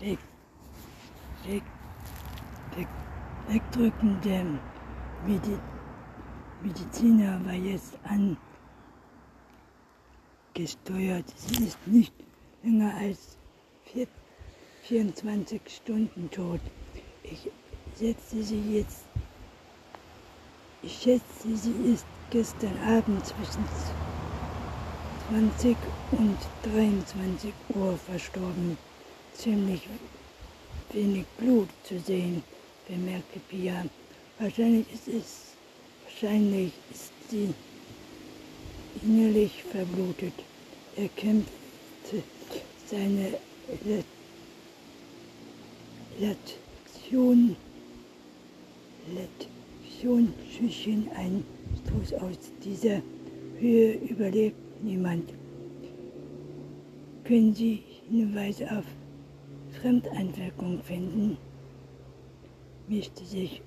Weg. 0.00 0.18
Weg. 1.46 1.62
Weg. 2.74 2.88
Wegdrücken. 3.48 4.18
Der 4.22 4.42
Medi 5.26 5.58
Mediziner 6.62 7.44
war 7.44 7.52
jetzt 7.52 7.98
angesteuert. 10.54 11.26
Sie 11.36 11.64
ist 11.64 11.78
nicht 11.86 12.14
länger 12.62 12.94
als 12.96 13.36
vier, 13.84 14.08
24 14.84 15.60
Stunden 15.66 16.30
tot. 16.30 16.60
Ich 17.22 17.50
setze 17.94 18.42
sie 18.42 18.78
jetzt. 18.78 19.04
Ich 20.80 21.02
schätze, 21.02 21.54
sie 21.54 21.92
ist 21.92 22.06
gestern 22.30 22.78
Abend 22.78 23.26
zwischen 23.26 23.64
20 25.30 25.74
und 26.12 26.36
23 26.74 27.52
Uhr 27.74 27.96
verstorben. 27.96 28.76
Ziemlich 29.32 29.88
wenig 30.92 31.24
Blut 31.38 31.68
zu 31.82 31.98
sehen, 31.98 32.42
bemerkte 32.86 33.40
Pia. 33.48 33.86
Wahrscheinlich 34.38 34.86
ist 34.92 35.08
es, 35.08 35.54
wahrscheinlich 36.04 36.72
ist 36.92 37.12
sie 37.30 37.54
innerlich 39.02 39.62
verblutet. 39.62 40.34
Er 40.96 41.08
kämpfte 41.08 42.22
seine 42.86 43.38
Lektion, 46.18 47.56
Lektion 49.14 50.34
zwischen 50.56 51.08
ein 51.16 51.44
Stoß 51.82 52.12
aus 52.20 52.38
dieser 52.62 53.00
Höhe 53.58 53.94
überlebt 53.94 54.63
niemand. 54.82 55.32
Können 57.24 57.54
Sie 57.54 57.82
Hinweise 58.08 58.64
auf 58.70 58.84
Fremdeinwirkung 59.80 60.82
finden? 60.82 61.36
mischte 62.88 63.24
sich 63.24 63.62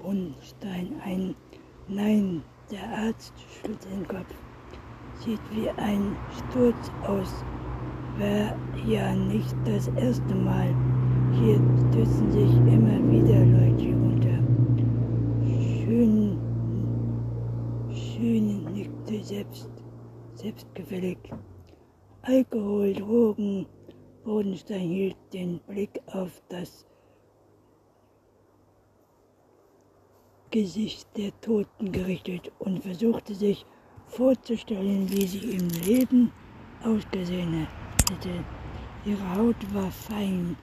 Brunstein 0.00 0.88
ein. 1.04 1.34
Nein, 1.88 2.42
der 2.70 3.06
Arzt 3.06 3.32
schüttelt 3.38 3.84
den 3.90 4.06
Kopf. 4.08 4.34
Sieht 5.20 5.40
wie 5.52 5.68
ein 5.70 6.16
Sturz 6.50 6.90
aus. 7.06 7.44
War 8.18 8.56
ja 8.86 9.14
nicht 9.14 9.54
das 9.64 9.88
erste 9.88 10.34
Mal. 10.34 10.74
Hier 11.32 11.60
stützen 11.90 12.30
sich 12.32 12.50
immer 12.50 12.98
wieder 13.10 13.44
Leute 13.44 13.88
unter. 13.96 14.13
Selbst, 19.44 19.70
selbstgefällig. 20.34 21.18
Alkohol, 22.22 22.94
Drogen. 22.94 23.66
Bodenstein 24.24 24.80
hielt 24.80 25.16
den 25.34 25.60
Blick 25.66 26.00
auf 26.06 26.42
das 26.48 26.86
Gesicht 30.50 31.06
der 31.16 31.38
Toten 31.42 31.92
gerichtet 31.92 32.50
und 32.58 32.82
versuchte 32.82 33.34
sich 33.34 33.66
vorzustellen, 34.06 35.10
wie 35.10 35.26
sie 35.26 35.56
im 35.56 35.68
Leben 35.84 36.32
ausgesehen 36.82 37.66
hätte. 38.08 38.44
Ihre 39.04 39.36
Haut 39.36 39.74
war 39.74 39.90
fein, 39.90 40.56